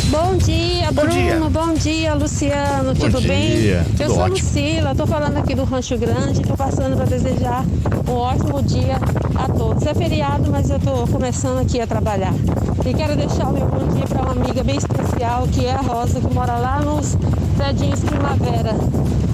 Bom 0.09 0.35
dia, 0.37 0.91
Bom 0.91 1.01
Bruno. 1.01 1.11
dia. 1.11 1.39
Bom 1.49 1.73
dia, 1.73 2.13
Luciano. 2.13 2.93
Bom 2.93 2.99
Tudo 2.99 3.19
dia, 3.21 3.27
bem? 3.27 3.83
tudo 3.97 4.01
Eu 4.03 4.09
sou 4.09 4.19
ótimo. 4.19 4.37
Lucila, 4.37 4.91
estou 4.91 5.07
falando 5.07 5.37
aqui 5.37 5.55
do 5.55 5.63
Rancho 5.63 5.97
Grande. 5.97 6.41
Estou 6.41 6.55
passando 6.57 6.95
para 6.95 7.05
desejar 7.05 7.63
um 8.07 8.13
ótimo 8.13 8.61
dia 8.61 8.97
a 9.35 9.47
todos. 9.49 9.85
É 9.85 9.93
feriado, 9.93 10.49
mas 10.51 10.69
eu 10.69 10.77
estou 10.77 11.07
começando 11.07 11.59
aqui 11.59 11.81
a 11.81 11.87
trabalhar. 11.87 12.33
E 12.85 12.93
quero 12.93 13.15
deixar 13.15 13.47
o 13.49 13.53
meu 13.53 13.65
bom 13.67 13.87
dia 13.87 14.05
para 14.07 14.21
uma 14.21 14.31
amiga 14.31 14.63
bem 14.63 14.77
especial, 14.77 15.04
que 15.51 15.65
é 15.65 15.71
a 15.71 15.77
Rosa, 15.77 16.19
que 16.19 16.33
mora 16.33 16.57
lá 16.57 16.81
nos 16.81 17.17
Predinhos 17.55 18.01
Primavera, 18.01 18.73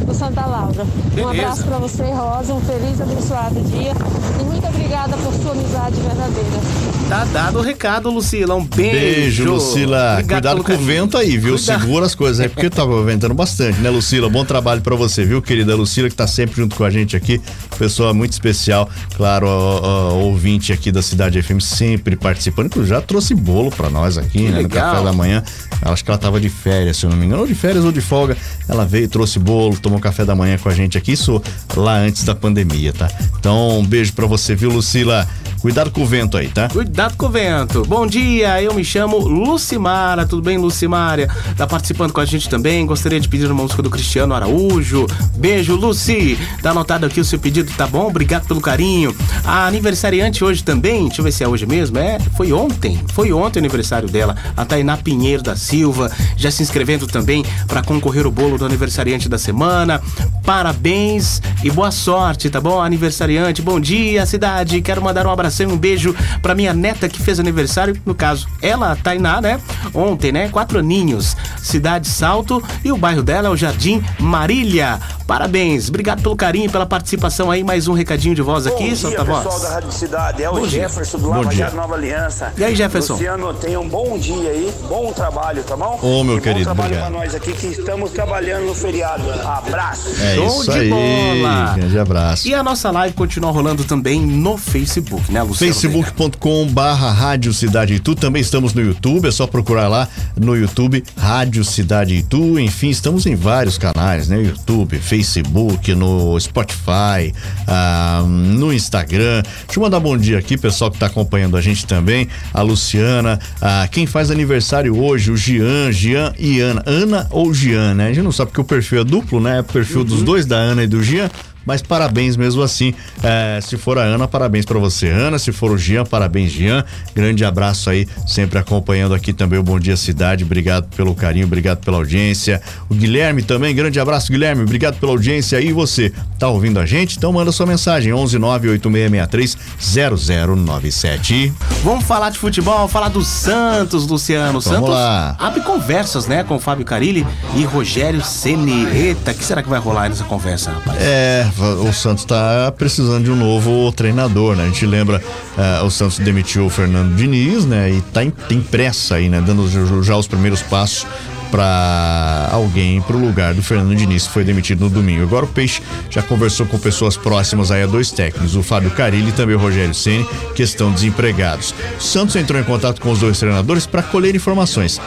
no 0.06 0.14
Santa 0.14 0.46
Laura. 0.46 0.84
Um 0.84 1.16
Beleza. 1.16 1.30
abraço 1.42 1.64
para 1.64 1.78
você, 1.80 2.04
Rosa. 2.04 2.54
Um 2.54 2.62
feliz 2.62 3.00
e 3.00 3.02
abençoado 3.02 3.60
dia. 3.62 3.94
E 4.40 4.44
muito 4.44 4.68
obrigada 4.68 5.18
por 5.18 5.34
sua 5.34 5.52
amizade 5.54 5.96
verdadeira. 5.96 6.92
Tá 7.10 7.26
dado 7.26 7.60
o 7.60 7.62
recado, 7.62 8.10
Lucila. 8.10 8.56
Um 8.56 8.64
beijo. 8.64 8.92
Beijo, 8.92 9.54
Lucila. 9.54 10.14
Obrigado 10.14 10.30
Cuidado 10.30 10.64
com 10.64 10.74
o 10.74 10.78
vento 10.86 11.18
aí, 11.18 11.36
viu? 11.38 11.56
Cuidado. 11.58 11.82
Segura 11.82 12.06
as 12.06 12.16
coisas 12.16 12.40
aí, 12.40 12.48
porque 12.48 12.70
tava 12.70 13.04
ventando 13.04 13.34
bastante, 13.34 13.80
né, 13.80 13.90
Lucila? 13.90 14.30
Bom 14.30 14.46
trabalho 14.46 14.82
pra 14.82 14.96
você, 14.96 15.26
viu, 15.26 15.42
querida 15.42 15.76
Lucila, 15.76 16.08
que 16.10 16.16
tá 16.16 16.28
sempre 16.28 16.56
junto 16.58 16.76
com 16.76 16.84
a 16.84 16.90
gente 16.90 17.18
aqui. 17.18 17.42
Pessoa 17.78 18.14
muito 18.14 18.32
especial, 18.34 18.88
claro, 19.18 19.48
ó, 19.48 19.82
ó, 19.84 20.14
ouvinte 20.20 20.72
aqui 20.72 20.92
da 20.92 21.02
Cidade 21.02 21.42
FM, 21.42 21.60
sempre 21.60 22.16
participando. 22.16 22.68
Inclusive, 22.68 22.94
já 22.96 23.02
trouxe 23.02 23.34
bolo 23.34 23.72
pra 23.72 23.90
nós 23.90 24.18
aqui, 24.18 24.44
né, 24.44 24.52
no 24.52 24.58
legal. 24.58 24.92
café 24.94 25.04
da 25.04 25.12
manhã. 25.12 25.44
Acho 25.82 26.04
que 26.04 26.12
ela 26.12 26.18
tava 26.18 26.40
de 26.40 26.50
férias, 26.50 26.98
se 26.98 27.06
eu 27.06 27.10
não 27.10 27.18
me 27.18 27.26
engano, 27.26 27.42
ou 27.42 27.48
de 27.48 27.56
férias 27.56 27.84
ou 27.84 27.92
de 27.92 28.02
folga. 28.02 28.38
Ela 28.68 28.86
veio, 28.86 29.08
trouxe 29.08 29.40
bolo, 29.40 29.78
tomou 29.78 30.00
café 30.00 30.24
da 30.24 30.36
manhã 30.36 30.58
com 30.58 30.70
a 30.70 30.74
gente 30.74 30.98
aqui, 30.98 31.14
isso 31.14 31.42
lá 31.76 31.98
antes 31.98 32.24
da 32.24 32.36
pandemia, 32.36 32.94
tá? 32.94 33.10
Então, 33.40 33.80
um 33.80 33.86
beijo 33.86 34.14
pra 34.14 34.26
você, 34.26 34.56
viu, 34.56 34.70
Lucila? 34.70 35.28
Cuidado 35.62 35.92
com 35.92 36.02
o 36.02 36.06
vento 36.08 36.38
aí, 36.38 36.48
tá? 36.48 36.68
Cuidado 36.70 37.16
com 37.16 37.28
o 37.28 37.30
vento. 37.30 37.86
Bom 37.86 38.08
dia, 38.08 38.60
eu 38.64 38.74
me 38.74 38.84
chamo 38.84 39.20
Lucimara. 39.20 40.26
Tudo 40.26 40.42
bem, 40.42 40.58
Lucimara? 40.58 41.28
Tá 41.56 41.68
participando 41.68 42.12
com 42.12 42.20
a 42.20 42.26
gente 42.26 42.50
também. 42.50 42.84
Gostaria 42.84 43.20
de 43.20 43.30
pedir 43.30 43.46
uma 43.46 43.62
música 43.62 43.84
do 43.84 43.90
Cristiano 43.90 44.34
Araújo. 44.34 45.06
Beijo, 45.38 45.76
Luci. 45.76 46.36
Tá 46.64 46.72
anotado 46.72 47.06
aqui 47.06 47.20
o 47.20 47.24
seu 47.24 47.38
pedido, 47.38 47.72
tá 47.78 47.86
bom? 47.86 48.08
Obrigado 48.08 48.48
pelo 48.48 48.60
carinho. 48.60 49.16
A 49.44 49.68
aniversariante 49.68 50.44
hoje 50.44 50.64
também, 50.64 51.06
deixa 51.06 51.22
eu 51.22 51.26
ver 51.26 51.32
se 51.32 51.44
é 51.44 51.48
hoje 51.48 51.68
mesmo. 51.68 52.00
É, 52.00 52.18
foi 52.36 52.52
ontem. 52.52 53.00
Foi 53.14 53.32
ontem 53.32 53.60
o 53.60 53.62
aniversário 53.62 54.10
dela. 54.10 54.36
A 54.58 54.66
Tainá 54.66 54.98
Pinheiro 54.98 55.44
da 55.44 55.56
Silva. 55.56 56.12
Já 56.36 56.50
se 56.50 56.64
inscrevendo 56.64 57.06
também 57.06 57.46
para 57.68 57.84
concorrer 57.84 58.26
o 58.26 58.32
bolo 58.32 58.58
do 58.58 58.66
aniversariante 58.66 59.30
da 59.30 59.38
semana. 59.38 60.02
Parabéns 60.44 61.40
e 61.64 61.70
boa 61.70 61.92
sorte, 61.92 62.50
tá 62.50 62.60
bom? 62.60 62.82
Aniversariante, 62.82 63.62
bom 63.62 63.80
dia, 63.80 64.26
cidade. 64.26 64.82
Quero 64.82 65.04
mandar 65.04 65.28
um 65.28 65.30
abração 65.52 65.70
e 65.70 65.74
um 65.74 65.78
beijo 65.78 66.16
pra 66.42 66.56
minha 66.56 66.74
neta 66.74 67.08
que 67.10 67.22
fez 67.22 67.40
aniversário. 67.40 67.96
No 68.06 68.16
caso, 68.16 68.48
ela, 68.62 68.94
a 68.94 68.96
Tainá, 68.96 69.42
né? 69.42 69.60
Ontem, 69.94 70.32
né? 70.32 70.50
Quatro 70.50 70.80
aninhos. 70.80 71.36
Cidade 71.62 72.08
Salto 72.08 72.64
e 72.84 72.92
o 72.92 72.98
bairro 72.98 73.22
dela 73.22 73.50
é 73.50 73.52
o 73.52 73.56
Jardim 73.58 74.02
Marília. 74.20 75.00
Parabéns, 75.28 75.88
obrigado 75.88 76.22
pelo 76.22 76.36
carinho, 76.36 76.70
pela 76.70 76.86
participação 76.86 77.50
aí. 77.52 77.64
Mais 77.64 77.88
um 77.88 77.94
recadinho 77.94 78.36
de 78.36 78.42
voz 78.42 78.66
aqui, 78.68 78.90
Bom 78.90 78.96
solta 78.96 79.24
dia, 79.24 79.34
a 79.34 79.36
pessoal 79.38 79.44
voz. 79.44 79.62
da 79.64 79.70
Rádio 79.76 79.92
Cidade. 79.92 80.44
É 80.44 80.50
o 80.50 80.54
Bom 80.54 80.68
dia. 80.68 80.82
Jefferson 80.82 81.18
do 81.20 81.24
Bom 81.28 81.30
Lava 81.38 81.50
dia. 81.50 81.66
Jato 81.66 81.76
Nova 81.76 81.96
Aliança. 81.96 82.54
E 82.58 82.64
aí, 82.64 82.76
Jefferson? 82.76 83.14
Luciano, 83.14 83.54
tenha 83.54 83.80
um 83.80 83.88
bom 83.88 84.18
dia 84.18 84.50
aí, 84.50 84.74
bom 84.90 85.14
trabalho, 85.14 85.64
tá 85.64 85.78
bom? 85.78 86.00
Ô, 86.02 86.24
meu 86.24 86.38
e 86.38 86.42
querido, 86.42 86.60
bom 86.70 86.76
trabalho 86.76 86.96
obrigado. 86.96 87.12
pra 87.12 87.20
nós 87.20 87.36
aqui 87.36 87.54
que 87.54 87.68
estamos 87.68 88.12
trabalhando 88.12 88.66
no 88.66 88.76
feriado. 88.76 89.24
Abraço. 89.32 90.10
É 90.22 90.36
Show 90.36 90.48
isso 90.48 90.72
de 90.72 90.80
aí. 90.80 90.90
bola. 90.90 91.74
Grande 91.76 92.00
abraço. 92.00 92.48
E 92.48 92.54
a 92.54 92.62
nossa 92.64 92.92
live 92.92 93.16
continua 93.16 93.52
rolando 93.52 93.84
também 93.86 94.20
no 94.22 94.58
Facebook, 94.58 95.32
né, 95.32 95.41
Luciano? 95.44 95.74
Veiga? 95.74 95.92
facebook.com 95.92 96.68
barra 96.68 97.12
Rádio 97.12 97.54
Cidade 97.54 97.96
Itu, 97.96 98.16
também 98.16 98.42
estamos 98.42 98.74
no 98.74 98.82
YouTube, 98.82 99.28
é 99.28 99.32
só 99.32 99.48
procurar 99.48 99.88
lá 99.88 100.08
no 100.36 100.56
YouTube 100.56 101.04
Rádio 101.18 101.64
Cidade 101.64 102.16
Itu, 102.16 102.60
enfim, 102.60 102.90
estamos 102.90 103.26
em 103.26 103.36
vários 103.36 103.78
canais, 103.78 104.28
né, 104.28 104.42
YouTube, 104.42 104.98
Facebook, 105.00 105.94
no 105.96 106.40
Spotify, 106.40 107.34
ah, 107.68 108.24
no 108.28 108.74
Instagram, 108.74 109.44
deixa 109.66 109.80
eu 109.80 109.84
mandar 109.84 110.00
bom 110.00 110.18
dia 110.18 110.38
aqui, 110.38 110.58
pessoal 110.58 110.90
que 110.90 110.98
está 110.98 111.08
acompanhando 111.08 111.58
a 111.58 111.62
gente 111.62 111.86
também, 111.86 112.28
a 112.54 112.62
Luciana, 112.62 113.40
ah, 113.62 113.88
quem 113.92 114.06
faz 114.06 114.32
aniversário 114.32 114.98
hoje, 114.98 115.32
o 115.32 115.38
Gian, 115.38 115.92
Gian 115.92 116.34
e 116.38 116.60
Ana, 116.60 116.84
Ana 116.86 117.28
ou 117.30 117.54
Gian, 117.54 117.94
né, 117.94 118.08
a 118.08 118.14
gente 118.14 118.24
não 118.24 118.32
sabe 118.32 118.52
porque 118.52 118.62
o 118.62 118.66
perfil 118.66 119.02
é 119.02 119.04
duplo, 119.04 119.40
né, 119.40 119.58
é 119.58 119.62
o 119.62 119.64
perfil 119.64 120.04
dos 120.04 120.22
dois, 120.22 120.46
da 120.46 120.58
Ana 120.58 120.84
e 120.84 120.88
do 120.88 121.04
Gian, 121.04 121.30
mas 121.66 121.82
parabéns 121.82 122.36
mesmo 122.36 122.62
assim. 122.62 122.94
É, 123.24 123.60
se 123.62 123.78
for 123.78 123.98
a 123.98 124.04
Ana, 124.04 124.28
parabéns 124.28 124.66
para 124.66 124.80
você, 124.80 125.08
Ana. 125.08 125.38
Se 125.38 125.52
for 125.52 125.72
o 125.72 125.78
Jean, 125.78 126.06
parabéns, 126.06 126.52
Jean. 126.52 126.84
Grande 127.16 127.46
abraço 127.46 127.90
aí, 127.90 128.08
sempre 128.28 128.60
acompanhando 128.60 129.14
aqui 129.14 129.34
também 129.34 129.60
o 129.60 129.64
Bom 129.64 129.80
Dia 129.80 129.98
Cidade. 129.98 130.44
Obrigado 130.44 130.88
pelo 130.96 131.14
carinho, 131.14 131.46
obrigado 131.46 131.80
pela 131.80 131.98
audiência. 131.98 132.62
O 132.90 132.96
Guilherme 132.96 133.42
também, 133.44 133.76
grande 133.76 134.00
abraço, 134.00 134.32
Guilherme. 134.32 134.64
Obrigado 134.64 135.00
pela 135.00 135.12
audiência. 135.12 135.60
E 135.60 135.72
você, 135.72 136.12
tá 136.40 136.48
ouvindo 136.48 136.80
a 136.80 136.86
gente? 136.86 137.18
Então 137.18 137.32
manda 137.32 137.52
sua 137.52 137.66
mensagem: 137.66 138.14
11 138.14 138.38
98663 138.38 139.58
0097. 139.80 141.54
Vamos 141.84 142.06
falar 142.06 142.30
de 142.30 142.38
futebol, 142.38 142.88
falar 142.88 143.10
do 143.10 143.24
Santos, 143.24 144.08
Luciano. 144.08 144.60
Vamos 144.60 144.66
Santos 144.66 144.90
lá. 144.90 145.36
abre 145.40 145.62
conversas, 145.62 146.28
né, 146.28 146.44
com 146.44 146.56
o 146.56 146.60
Fábio 146.60 146.86
Carilli 146.86 147.26
e 147.56 147.64
Rogério 147.64 148.24
Ceni. 148.24 148.86
Eita, 148.86 149.32
o 149.32 149.36
que 149.36 149.44
será 149.44 149.62
que 149.62 149.70
vai 149.70 149.80
rolar 149.80 150.10
nessa 150.10 150.24
conversa, 150.24 150.72
rapaz? 150.72 150.98
É, 151.02 151.51
o 151.60 151.94
Santos 151.94 152.26
tá 152.26 152.72
precisando 152.78 153.26
de 153.26 153.32
um 153.32 153.36
novo 153.36 153.92
treinador, 153.92 154.56
né? 154.56 154.64
A 154.64 154.68
gente 154.68 154.86
lembra, 154.86 155.22
eh, 155.58 155.82
o 155.82 155.90
Santos 155.90 156.20
demitiu 156.20 156.66
o 156.66 156.70
Fernando 156.70 157.16
Diniz, 157.16 157.66
né? 157.66 157.92
E 157.92 158.02
tá 158.02 158.24
em, 158.24 158.30
tem 158.30 158.62
pressa 158.62 159.16
aí, 159.16 159.30
né? 159.30 159.42
Dando 159.42 159.68
já 160.04 160.16
os 160.16 160.28
primeiros 160.28 160.62
passos 160.62 161.06
para 161.52 162.50
alguém 162.52 163.02
pro 163.02 163.18
lugar 163.18 163.54
do 163.54 163.62
Fernando 163.62 163.94
Diniz, 163.96 164.26
que 164.26 164.34
foi 164.34 164.44
demitido 164.44 164.80
no 164.86 164.90
domingo. 164.90 165.24
Agora 165.24 165.46
o 165.46 165.48
Peixe 165.48 165.82
já 166.10 166.24
conversou 166.24 166.66
com 166.66 166.80
pessoas 166.80 167.18
próximas 167.18 167.70
aí 167.70 167.84
a 167.84 167.86
dois 167.86 168.10
técnicos, 168.12 168.56
o 168.56 168.64
Fábio 168.64 168.90
Carilli 168.92 169.30
e 169.30 169.34
também 169.34 169.56
o 169.56 169.60
Rogério 169.60 169.94
Ceni, 169.94 170.26
que 170.56 170.64
estão 170.64 170.92
desempregados. 170.92 171.76
O 172.00 172.02
Santos 172.02 172.36
entrou 172.38 172.60
em 172.60 172.64
contato 172.64 173.02
com 173.02 173.12
os 173.12 173.20
dois 173.20 173.38
treinadores 173.38 173.86
para 173.86 174.02
colher 174.02 174.34
informações. 174.34 175.00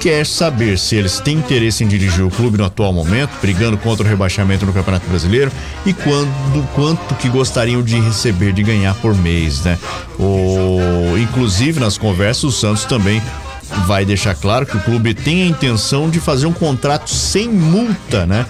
Quer 0.00 0.26
saber 0.26 0.78
se 0.78 0.96
eles 0.96 1.20
têm 1.20 1.38
interesse 1.38 1.84
em 1.84 1.88
dirigir 1.88 2.24
o 2.24 2.30
clube 2.30 2.58
no 2.58 2.64
atual 2.64 2.92
momento, 2.92 3.30
brigando 3.40 3.78
contra 3.78 4.04
o 4.04 4.08
rebaixamento 4.08 4.66
no 4.66 4.72
Campeonato 4.72 5.06
Brasileiro 5.08 5.50
e 5.86 5.94
quando, 5.94 6.68
quanto 6.74 7.14
que 7.14 7.28
gostariam 7.28 7.82
de 7.82 7.98
receber, 8.00 8.52
de 8.52 8.62
ganhar 8.62 8.94
por 8.96 9.14
mês, 9.14 9.62
né? 9.62 9.78
O, 10.18 11.16
inclusive 11.16 11.80
nas 11.80 11.96
conversas 11.96 12.44
o 12.44 12.52
Santos 12.52 12.84
também 12.84 13.22
vai 13.86 14.04
deixar 14.04 14.34
claro 14.34 14.66
que 14.66 14.76
o 14.76 14.80
clube 14.80 15.14
tem 15.14 15.42
a 15.42 15.46
intenção 15.46 16.10
de 16.10 16.20
fazer 16.20 16.46
um 16.46 16.52
contrato 16.52 17.10
sem 17.10 17.48
multa, 17.48 18.26
né? 18.26 18.46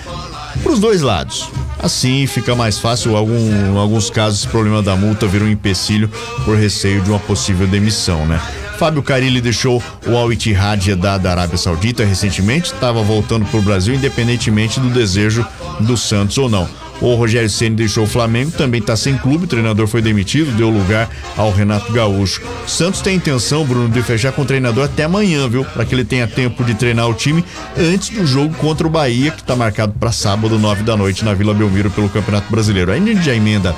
Para 0.62 0.72
os 0.72 0.79
dois 0.79 1.03
lados. 1.03 1.48
Assim 1.83 2.27
fica 2.27 2.55
mais 2.55 2.79
fácil. 2.79 3.16
Algum, 3.16 3.72
em 3.72 3.77
alguns 3.77 4.09
casos, 4.09 4.40
esse 4.40 4.48
problema 4.48 4.83
da 4.83 4.96
multa 4.96 5.27
vira 5.27 5.44
um 5.44 5.50
empecilho 5.50 6.11
por 6.44 6.57
receio 6.57 7.03
de 7.03 7.11
uma 7.11 7.18
possível 7.18 7.66
demissão, 7.66 8.27
né? 8.27 8.40
Fábio 8.79 9.03
Carilli 9.03 9.40
deixou 9.40 9.83
o 10.07 10.16
Al 10.16 10.33
Ittihad 10.33 10.94
da 10.96 11.12
Arábia 11.31 11.57
Saudita 11.57 12.05
recentemente, 12.05 12.72
estava 12.72 13.03
voltando 13.03 13.46
para 13.46 13.59
o 13.59 13.62
Brasil, 13.62 13.94
independentemente 13.94 14.81
do 14.81 14.90
desejo 14.90 15.46
do 15.81 15.96
Santos 15.96 16.38
ou 16.38 16.48
não. 16.48 16.68
O 17.00 17.14
Rogério 17.14 17.50
Ceni 17.50 17.76
deixou 17.76 18.04
o 18.04 18.07
Flamengo, 18.07 18.50
também 18.52 18.80
está 18.80 18.96
sem 18.96 19.16
clube, 19.16 19.44
o 19.44 19.48
treinador 19.48 19.87
foi 19.87 20.00
demitido, 20.00 20.57
deu 20.57 20.70
lugar 20.70 21.11
ao 21.37 21.52
Renato 21.52 21.92
Gaúcho. 21.92 22.40
Santos 22.66 23.00
tem 23.00 23.16
intenção, 23.16 23.64
Bruno, 23.64 23.88
de 23.88 24.02
fechar 24.02 24.33
com 24.33 24.42
o 24.42 24.44
treinador 24.44 24.85
até 24.85 25.04
amanhã, 25.04 25.48
viu? 25.48 25.64
Para 25.64 25.85
que 25.85 25.94
ele 25.94 26.04
tenha 26.04 26.26
tempo 26.26 26.64
de 26.64 26.74
treinar 26.74 27.09
o 27.09 27.14
time 27.14 27.44
antes 27.76 28.11
do 28.11 28.26
jogo 28.26 28.54
contra 28.54 28.87
o 28.87 28.90
Bahia, 28.90 29.30
que 29.30 29.40
está 29.40 29.57
marcado 29.57 29.92
para 29.98 30.12
sábado, 30.12 30.59
nove 30.59 30.83
da 30.83 30.96
noite, 30.96 31.24
na 31.24 31.35
Vila 31.35 31.52
Belmiro, 31.52 31.90
pelo 31.90 32.09
Campeonato 32.09 32.50
Brasileiro. 32.50 32.92
Aí 32.92 33.00
a 33.00 33.35
emenda 33.35 33.74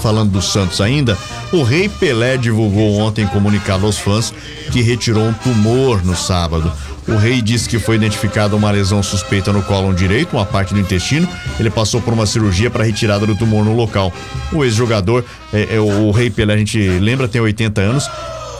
Falando 0.00 0.32
do 0.32 0.42
Santos 0.42 0.80
ainda, 0.80 1.16
o 1.52 1.62
Rei 1.62 1.88
Pelé 1.88 2.36
divulgou 2.36 2.98
ontem 2.98 3.24
em 3.24 3.28
comunicado 3.28 3.86
aos 3.86 3.98
fãs 3.98 4.32
que 4.70 4.80
retirou 4.80 5.24
um 5.24 5.32
tumor 5.32 6.04
no 6.04 6.16
sábado. 6.16 6.72
O 7.08 7.16
Rei 7.16 7.42
disse 7.42 7.68
que 7.68 7.78
foi 7.78 7.96
identificada 7.96 8.54
uma 8.54 8.70
lesão 8.70 9.02
suspeita 9.02 9.52
no 9.52 9.62
cólon 9.62 9.92
direito, 9.92 10.34
uma 10.34 10.46
parte 10.46 10.72
do 10.72 10.80
intestino. 10.80 11.28
Ele 11.58 11.70
passou 11.70 12.00
por 12.00 12.14
uma 12.14 12.26
cirurgia 12.26 12.70
para 12.70 12.84
retirada 12.84 13.26
do 13.26 13.34
tumor 13.34 13.64
no 13.64 13.74
local. 13.74 14.12
O 14.52 14.64
ex-jogador, 14.64 15.24
é, 15.52 15.76
é, 15.76 15.80
o, 15.80 16.06
o 16.06 16.10
Rei 16.12 16.30
Pelé, 16.30 16.54
a 16.54 16.58
gente 16.58 16.78
lembra, 16.78 17.26
tem 17.26 17.40
80 17.40 17.80
anos. 17.80 18.08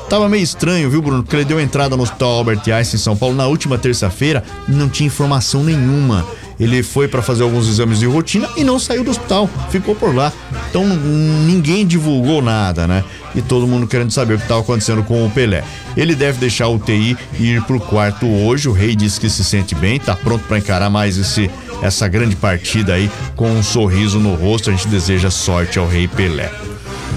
Tava 0.09 0.29
meio 0.29 0.43
estranho, 0.43 0.91
viu, 0.91 1.01
Bruno? 1.01 1.23
Porque 1.23 1.37
ele 1.37 1.45
deu 1.45 1.61
entrada 1.61 1.97
no 1.97 2.03
Hospital 2.03 2.33
Albert 2.33 2.63
Einstein 2.67 2.99
em 2.99 3.03
São 3.03 3.17
Paulo 3.17 3.35
na 3.35 3.47
última 3.47 3.79
terça-feira, 3.79 4.43
não 4.69 4.89
tinha 4.89 5.07
informação 5.07 5.63
nenhuma. 5.63 6.27
Ele 6.63 6.81
foi 6.81 7.09
para 7.09 7.21
fazer 7.21 7.43
alguns 7.43 7.69
exames 7.69 7.99
de 7.99 8.07
rotina 8.07 8.49
e 8.57 8.63
não 8.63 8.79
saiu 8.79 9.03
do 9.03 9.11
hospital, 9.11 9.51
ficou 9.69 9.97
por 9.97 10.15
lá. 10.15 10.33
Então 10.71 10.87
ninguém 10.87 11.85
divulgou 11.85 12.41
nada, 12.41 12.87
né? 12.87 13.03
E 13.35 13.43
todo 13.43 13.67
mundo 13.67 13.85
querendo 13.85 14.13
saber 14.13 14.35
o 14.35 14.37
que 14.37 14.45
estava 14.45 14.61
acontecendo 14.61 15.03
com 15.03 15.27
o 15.27 15.31
Pelé. 15.31 15.65
Ele 15.97 16.15
deve 16.15 16.39
deixar 16.39 16.69
o 16.69 16.77
UTI 16.77 17.17
e 17.41 17.55
ir 17.55 17.63
pro 17.63 17.81
quarto 17.81 18.27
hoje. 18.27 18.69
O 18.69 18.73
Rei 18.73 18.95
disse 18.95 19.19
que 19.19 19.29
se 19.29 19.43
sente 19.43 19.75
bem, 19.75 19.99
tá 19.99 20.15
pronto 20.15 20.45
para 20.45 20.59
encarar 20.59 20.89
mais 20.89 21.19
esse 21.19 21.51
essa 21.83 22.07
grande 22.07 22.37
partida 22.37 22.95
aí 22.95 23.11
com 23.35 23.51
um 23.51 23.63
sorriso 23.63 24.21
no 24.21 24.37
rosto. 24.37 24.71
A 24.71 24.73
gente 24.73 24.87
deseja 24.87 25.33
sorte 25.33 25.81
ao 25.81 25.89
Rei 25.89 26.07
Pelé. 26.07 26.49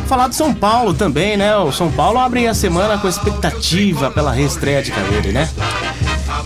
Falar 0.08 0.28
do 0.28 0.34
São 0.34 0.56
Paulo 0.56 0.92
também, 0.92 1.38
né? 1.38 1.56
O 1.58 1.72
São 1.72 1.92
Paulo 1.92 2.18
abre 2.18 2.48
a 2.48 2.54
semana 2.56 2.98
com 2.98 3.08
expectativa 3.08 4.10
pela 4.10 4.32
reestreia 4.32 4.82
de 4.82 4.92
né? 5.32 5.48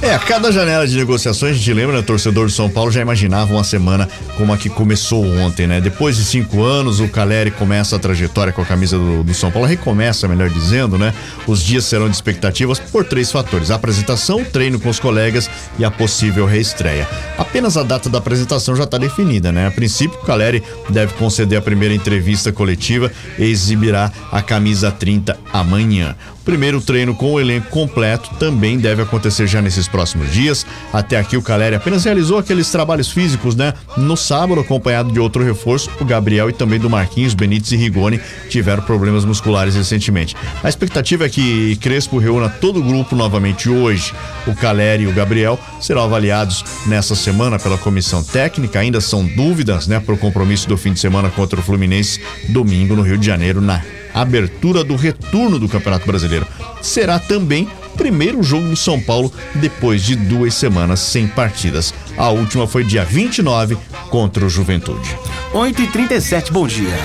É, 0.02 0.18
cada 0.18 0.50
janela 0.50 0.88
de 0.88 0.96
negociações, 0.96 1.52
a 1.52 1.58
gente 1.58 1.74
lembra, 1.74 1.98
né, 1.98 2.02
torcedor 2.02 2.46
do 2.46 2.52
São 2.52 2.70
Paulo 2.70 2.90
já 2.90 3.02
imaginava 3.02 3.52
uma 3.54 3.66
semana 3.66 4.08
como 4.38 4.54
a 4.54 4.58
que 4.58 4.70
começou 4.70 5.26
ontem, 5.26 5.68
né? 5.68 5.82
Depois 5.82 6.16
de 6.16 6.24
cinco 6.24 6.64
anos, 6.64 7.02
o 7.02 7.10
Caleri 7.10 7.52
começa 7.52 7.98
a 7.98 8.00
trajetória 8.00 8.54
com 8.54 8.62
a 8.62 8.66
camisa 8.66 8.98
do, 8.98 9.26
do 9.26 9.34
São 9.34 9.52
Paulo, 9.52 9.68
recomeça, 9.68 10.26
melhor 10.26 10.50
dizendo, 10.50 10.98
né? 10.98 11.14
Os 11.46 11.62
dias 11.62 11.84
serão 11.84 12.08
de 12.08 12.16
expectativas 12.16 12.80
por 12.80 13.04
três 13.04 13.30
fatores: 13.30 13.72
a 13.72 13.76
apresentação, 13.76 14.42
o 14.42 14.46
treino 14.46 14.80
com 14.80 14.88
os 14.88 15.02
colegas 15.02 15.50
e 15.78 15.84
a 15.84 15.92
possível 15.92 16.46
reestreia. 16.46 17.06
Apenas 17.38 17.76
a 17.76 17.84
data 17.84 18.10
da 18.10 18.20
apresentação 18.20 18.78
já 18.78 18.86
está 18.86 18.98
definida, 18.98 19.52
né? 19.52 19.68
A 19.68 19.72
princípio, 19.72 20.18
o 20.18 20.26
Caleri 20.26 20.64
deve 20.90 21.14
conceder 21.16 21.60
a 21.60 21.62
primeira 21.62 21.94
entrevista 21.94 22.54
coletiva 22.54 23.12
e 23.38 23.44
exibirá 23.44 24.10
a 24.32 24.42
camisa 24.42 24.92
30 24.92 25.38
amanhã. 25.52 26.16
Primeiro 26.50 26.82
treino 26.82 27.14
com 27.14 27.34
o 27.34 27.40
elenco 27.40 27.70
completo 27.70 28.32
também 28.40 28.80
deve 28.80 29.04
acontecer 29.04 29.46
já 29.46 29.62
nesses 29.62 29.88
próximos 29.88 30.34
dias. 30.34 30.66
Até 30.92 31.16
aqui 31.16 31.38
o 31.38 31.44
Caleri 31.44 31.76
apenas 31.76 32.06
realizou 32.06 32.40
aqueles 32.40 32.72
trabalhos 32.72 33.12
físicos, 33.12 33.56
né? 33.56 33.72
No 33.96 34.18
sábado, 34.18 34.60
acompanhado 34.60 35.12
de 35.12 35.20
outro 35.20 35.44
reforço, 35.44 35.92
o 36.02 36.06
Gabriel 36.06 36.50
e 36.50 36.54
também 36.54 36.80
do 36.80 36.90
Marquinhos, 36.90 37.36
Benítez 37.36 37.72
e 37.74 37.76
Rigoni 37.76 38.20
tiveram 38.50 38.82
problemas 38.82 39.26
musculares 39.26 39.76
recentemente. 39.76 40.36
A 40.64 40.68
expectativa 40.68 41.28
é 41.28 41.30
que 41.30 41.76
Crespo 41.76 42.18
reúna 42.18 42.50
todo 42.50 42.80
o 42.80 42.84
grupo 42.84 43.16
novamente 43.16 43.70
hoje. 43.70 44.12
O 44.48 44.56
Caleri 44.56 45.04
e 45.04 45.08
o 45.08 45.14
Gabriel 45.14 45.60
serão 45.80 46.02
avaliados 46.02 46.66
nessa 46.88 47.14
semana 47.14 47.60
pela 47.60 47.78
comissão 47.78 48.24
técnica. 48.24 48.80
Ainda 48.80 49.00
são 49.00 49.24
dúvidas, 49.24 49.86
né, 49.86 50.00
para 50.00 50.16
o 50.16 50.18
compromisso 50.18 50.68
do 50.68 50.76
fim 50.76 50.94
de 50.94 51.00
semana 51.00 51.30
contra 51.30 51.60
o 51.60 51.64
Fluminense, 51.64 52.20
domingo 52.48 52.96
no 52.96 53.04
Rio 53.04 53.20
de 53.20 53.28
Janeiro, 53.28 53.62
na 53.62 53.84
abertura 54.14 54.84
do 54.84 54.96
retorno 54.96 55.60
do 55.60 55.70
Campeonato 55.70 56.06
Brasileiro. 56.06 56.48
Será 56.82 57.20
também 57.20 57.68
primeiro 57.98 58.42
jogo 58.42 58.70
do 58.70 58.78
São 58.78 59.00
Paulo 59.00 59.32
depois 59.56 60.04
de 60.04 60.16
duas 60.16 60.54
semanas 60.54 61.02
sem 61.02 61.28
partidas. 61.28 61.94
A 62.18 62.30
última 62.30 62.66
foi 62.66 62.84
dia 62.84 63.04
29 63.04 63.78
contra 64.10 64.46
o 64.46 64.50
Juventude. 64.50 65.18
8h37, 65.54 66.52
bom 66.52 66.66
dia. 66.68 66.98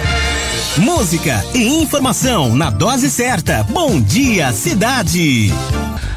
Música 0.76 1.44
e 1.54 1.82
informação 1.82 2.54
na 2.54 2.70
dose 2.70 3.10
certa. 3.10 3.62
Bom 3.64 4.00
dia, 4.00 4.52
cidade. 4.52 5.52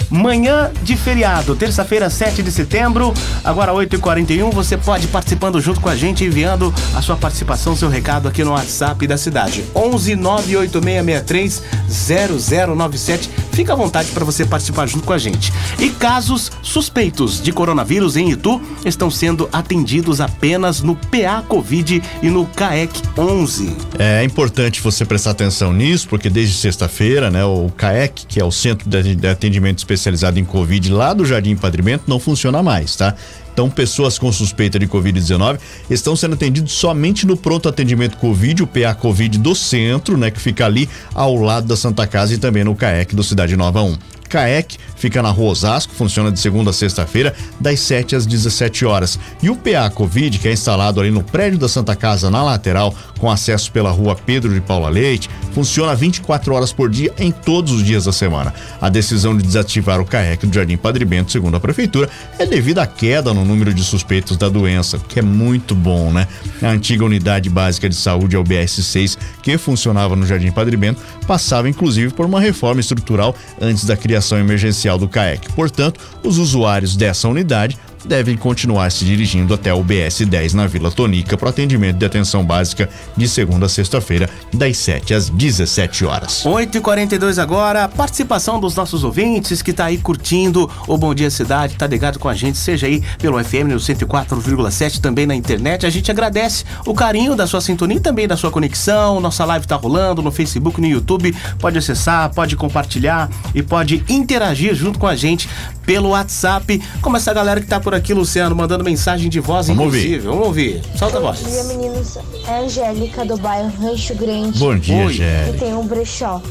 Manhã 0.09 0.71
de 0.83 0.95
feriado, 0.95 1.55
terça-feira, 1.55 2.09
7 2.09 2.41
de 2.41 2.51
setembro, 2.51 3.13
agora 3.43 3.73
8h41. 3.73 4.51
Você 4.53 4.77
pode 4.77 5.07
participando 5.07 5.59
junto 5.59 5.81
com 5.81 5.89
a 5.89 5.95
gente, 5.95 6.23
enviando 6.23 6.73
a 6.95 7.01
sua 7.01 7.17
participação, 7.17 7.75
seu 7.75 7.89
recado 7.89 8.27
aqui 8.27 8.43
no 8.43 8.51
WhatsApp 8.51 9.05
da 9.05 9.17
cidade. 9.17 9.65
11 9.75 10.15
98663 10.15 11.61
0097. 11.89 13.29
Fica 13.51 13.73
à 13.73 13.75
vontade 13.75 14.11
para 14.11 14.23
você 14.23 14.45
participar 14.45 14.85
junto 14.85 15.03
com 15.03 15.13
a 15.13 15.17
gente. 15.17 15.51
E 15.79 15.89
casos 15.89 16.51
suspeitos 16.61 17.41
de 17.41 17.51
coronavírus 17.51 18.15
em 18.15 18.29
Itu 18.29 18.61
estão 18.85 19.09
sendo 19.09 19.49
atendidos 19.51 20.21
apenas 20.21 20.81
no 20.81 20.95
PA 20.95 21.43
Covid 21.47 22.01
e 22.21 22.29
no 22.29 22.45
CAEC 22.45 23.01
11. 23.17 23.75
É 23.97 24.23
importante 24.23 24.79
você 24.79 25.03
prestar 25.03 25.31
atenção 25.31 25.73
nisso, 25.73 26.07
porque 26.07 26.29
desde 26.29 26.55
sexta-feira, 26.55 27.31
né, 27.31 27.43
o 27.43 27.71
CAEC, 27.75 28.25
que 28.27 28.39
é 28.39 28.45
o 28.45 28.51
Centro 28.51 28.87
de 28.87 29.27
Atendimento 29.27 29.77
Especializado 29.97 30.39
em 30.39 30.45
Covid 30.45 30.91
lá 30.93 31.13
do 31.13 31.25
Jardim 31.25 31.55
Padre 31.55 31.81
Bento, 31.81 32.03
não 32.07 32.19
funciona 32.19 32.61
mais, 32.61 32.95
tá? 32.95 33.15
Então, 33.57 33.71
pessoas 33.71 34.19
com 34.19 34.31
suspeita 34.31 34.77
de 34.77 34.87
Covid-19 34.87 35.57
estão 35.89 36.15
sendo 36.15 36.35
atendidos 36.35 36.73
somente 36.73 37.25
no 37.25 37.35
pronto 37.35 37.67
atendimento 37.67 38.15
Covid, 38.17 38.61
o 38.61 38.67
PA 38.67 38.93
Covid 38.93 39.39
do 39.39 39.55
centro, 39.55 40.15
né, 40.15 40.29
que 40.29 40.39
fica 40.39 40.63
ali 40.63 40.87
ao 41.11 41.33
lado 41.33 41.65
da 41.65 41.75
Santa 41.75 42.05
Casa 42.05 42.35
e 42.35 42.37
também 42.37 42.63
no 42.63 42.75
CAEC 42.75 43.15
do 43.15 43.23
Cidade 43.23 43.57
Nova 43.57 43.81
1. 43.81 43.97
CAEC 44.27 44.77
fica 44.95 45.21
na 45.21 45.29
Rua 45.29 45.51
Osasco, 45.51 45.93
funciona 45.93 46.31
de 46.31 46.39
segunda 46.39 46.71
a 46.71 46.73
sexta-feira, 46.73 47.33
das 47.59 47.79
7 47.79 48.15
às 48.15 48.25
17 48.25 48.85
horas. 48.85 49.19
E 49.41 49.49
o 49.49 49.55
PA 49.55 49.89
Covid, 49.89 50.37
que 50.39 50.47
é 50.47 50.51
instalado 50.51 50.99
ali 50.99 51.11
no 51.11 51.23
prédio 51.23 51.59
da 51.59 51.67
Santa 51.67 51.95
Casa, 51.95 52.29
na 52.29 52.43
lateral, 52.43 52.93
com 53.19 53.29
acesso 53.29 53.71
pela 53.71 53.91
Rua 53.91 54.15
Pedro 54.15 54.53
de 54.53 54.61
Paula 54.61 54.89
Leite, 54.89 55.29
funciona 55.53 55.95
24 55.95 56.53
horas 56.53 56.71
por 56.71 56.89
dia 56.89 57.13
em 57.17 57.31
todos 57.31 57.71
os 57.71 57.83
dias 57.83 58.05
da 58.05 58.11
semana. 58.11 58.53
A 58.81 58.89
decisão 58.89 59.35
de 59.35 59.43
desativar 59.43 59.99
o 59.99 60.05
CAEC 60.05 60.45
do 60.45 60.53
Jardim 60.53 60.77
Padre 60.77 61.05
Bento, 61.05 61.31
segundo 61.31 61.55
a 61.55 61.59
Prefeitura, 61.59 62.09
é 62.37 62.45
devido 62.45 62.79
à 62.79 62.87
queda 62.87 63.33
no 63.33 63.45
número 63.47 63.73
de 63.73 63.83
suspeitos 63.83 64.37
da 64.37 64.49
doença, 64.49 64.99
que 65.07 65.19
é 65.19 65.21
muito 65.21 65.73
bom, 65.73 66.11
né? 66.11 66.27
A 66.61 66.67
antiga 66.67 67.05
unidade 67.05 67.49
básica 67.49 67.87
de 67.89 67.95
saúde, 67.95 68.35
a 68.35 68.39
UBS 68.39 68.85
6, 68.85 69.17
que 69.41 69.57
funcionava 69.57 70.15
no 70.15 70.25
Jardim 70.25 70.51
Padre 70.51 70.77
Bento, 70.77 71.01
passava 71.25 71.69
inclusive 71.69 72.13
por 72.13 72.25
uma 72.25 72.39
reforma 72.39 72.81
estrutural 72.81 73.35
antes 73.59 73.85
da 73.85 73.97
criação 73.97 74.37
emergencial 74.37 74.97
do 74.97 75.07
CAEC. 75.07 75.51
Portanto, 75.53 75.99
os 76.23 76.37
usuários 76.37 76.95
dessa 76.95 77.27
unidade 77.27 77.77
devem 78.07 78.37
continuar 78.37 78.91
se 78.91 79.05
dirigindo 79.05 79.53
até 79.53 79.73
o 79.73 79.83
BS 79.83 80.25
10 80.25 80.53
na 80.53 80.65
Vila 80.65 80.89
Tonica 80.89 81.37
para 81.37 81.49
atendimento 81.49 81.97
de 81.97 82.05
atenção 82.05 82.43
básica 82.43 82.89
de 83.15 83.27
segunda 83.27 83.65
a 83.65 83.69
sexta-feira, 83.69 84.29
das 84.53 84.77
7 84.77 85.13
às 85.13 85.29
17 85.29 86.05
horas. 86.05 86.43
8h42 86.43 87.41
agora, 87.41 87.87
participação 87.87 88.59
dos 88.59 88.75
nossos 88.75 89.03
ouvintes 89.03 89.61
que 89.61 89.73
tá 89.73 89.85
aí 89.85 89.97
curtindo 89.97 90.69
o 90.87 90.97
Bom 90.97 91.13
Dia 91.13 91.29
Cidade, 91.29 91.75
tá 91.75 91.85
ligado 91.85 92.17
com 92.17 92.29
a 92.29 92.33
gente, 92.33 92.57
seja 92.57 92.87
aí 92.87 93.03
pelo 93.19 93.43
FM 93.43 93.67
no 93.69 93.75
104,7, 93.77 94.99
também 94.99 95.25
na 95.25 95.35
internet. 95.35 95.85
A 95.85 95.89
gente 95.89 96.09
agradece 96.09 96.63
o 96.85 96.93
carinho 96.93 97.35
da 97.35 97.45
sua 97.45 97.61
sintonia 97.61 97.97
e 97.97 97.99
também 97.99 98.27
da 98.27 98.37
sua 98.37 98.49
conexão. 98.49 99.19
Nossa 99.19 99.43
live 99.45 99.67
tá 99.67 99.75
rolando 99.75 100.21
no 100.21 100.31
Facebook, 100.31 100.79
no 100.79 100.87
YouTube. 100.87 101.35
Pode 101.59 101.77
acessar, 101.77 102.33
pode 102.33 102.55
compartilhar 102.55 103.29
e 103.53 103.61
pode 103.61 104.03
interagir 104.07 104.73
junto 104.73 104.97
com 104.97 105.07
a 105.07 105.15
gente 105.15 105.49
pelo 105.85 106.09
WhatsApp, 106.09 106.81
como 107.01 107.15
essa 107.15 107.33
galera 107.33 107.61
que 107.61 107.67
tá 107.67 107.79
por 107.79 107.95
aqui, 107.95 107.96
Luciano, 108.13 108.55
mandando 108.55 108.83
mensagem 108.83 109.29
de 109.29 109.39
voz, 109.39 109.67
Vamos 109.67 109.85
inclusive. 109.87 110.19
Vamos 110.27 110.45
ouvir. 110.47 110.81
Solta 110.95 111.17
a 111.17 111.21
voz. 111.21 111.41
Bom 111.41 111.49
dia, 111.49 111.63
meninos. 111.65 112.17
É 112.47 112.51
a 112.51 112.59
Angélica 112.61 113.25
do 113.25 113.37
bairro 113.37 113.71
Rancho 113.81 114.15
Grande. 114.15 114.59
Bom 114.59 114.77
dia. 114.77 115.07
Que 115.07 115.13
Gélia. 115.13 115.53
tem 115.59 115.73
um 115.73 115.85
brechó. 115.85 116.41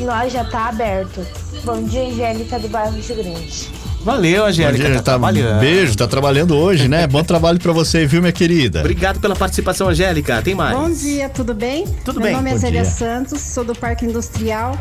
Nós 0.00 0.32
já 0.32 0.44
tá 0.44 0.68
aberto. 0.68 1.20
Bom 1.64 1.82
dia, 1.82 2.06
Angélica 2.08 2.58
do 2.58 2.68
bairro 2.68 2.94
Rancho 2.96 3.14
Grande. 3.14 3.68
Valeu, 4.04 4.46
Angélica. 4.46 4.84
Dia, 4.86 4.94
tá 4.96 5.02
trabalhando. 5.02 5.60
Beijo, 5.60 5.96
tá 5.96 6.06
trabalhando 6.06 6.54
hoje, 6.56 6.88
né? 6.88 7.06
Bom 7.06 7.22
trabalho 7.24 7.58
pra 7.58 7.72
você, 7.72 8.06
viu, 8.06 8.20
minha 8.20 8.32
querida? 8.32 8.80
Obrigado 8.80 9.20
pela 9.20 9.34
participação, 9.34 9.88
Angélica. 9.88 10.40
Tem 10.40 10.54
mais. 10.54 10.78
Bom 10.78 10.88
dia, 10.90 11.28
tudo 11.28 11.52
bem? 11.52 11.84
Tudo 12.04 12.20
Meu 12.20 12.28
bem. 12.28 12.36
nome 12.36 12.50
é 12.50 12.52
Bom 12.54 12.58
Zélia 12.58 12.82
dia. 12.82 12.90
Santos, 12.90 13.40
sou 13.40 13.64
do 13.64 13.74
Parque 13.74 14.06
Industrial 14.06 14.78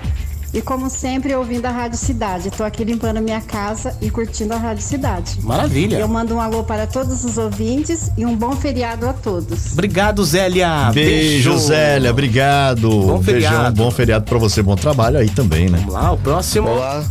e, 0.57 0.61
como 0.61 0.89
sempre, 0.89 1.35
ouvindo 1.35 1.67
a 1.67 1.69
Rádio 1.69 1.99
Cidade. 1.99 2.47
Estou 2.47 2.65
aqui 2.65 2.83
limpando 2.83 3.21
minha 3.21 3.39
casa 3.39 3.95
e 4.01 4.09
curtindo 4.09 4.55
a 4.55 4.57
Rádio 4.57 4.83
Cidade. 4.83 5.37
Maravilha. 5.43 5.97
Eu 5.97 6.07
mando 6.07 6.33
um 6.33 6.41
alô 6.41 6.63
para 6.63 6.87
todos 6.87 7.23
os 7.23 7.37
ouvintes 7.37 8.11
e 8.17 8.25
um 8.25 8.35
bom 8.35 8.55
feriado 8.55 9.07
a 9.07 9.13
todos. 9.13 9.73
Obrigado, 9.73 10.25
Zélia. 10.25 10.89
Beijo, 10.91 11.55
Zélia, 11.59 12.09
obrigado. 12.09 12.89
Bom 12.89 13.19
Beijão, 13.19 13.23
feriado. 13.23 13.75
bom 13.75 13.91
feriado 13.91 14.25
pra 14.25 14.39
você, 14.39 14.63
bom 14.63 14.75
trabalho 14.75 15.19
aí 15.19 15.29
também, 15.29 15.69
né? 15.69 15.77
Vamos 15.77 15.93
lá, 15.93 16.11
o 16.11 16.17
próximo. 16.17 16.69
Olá, 16.69 17.05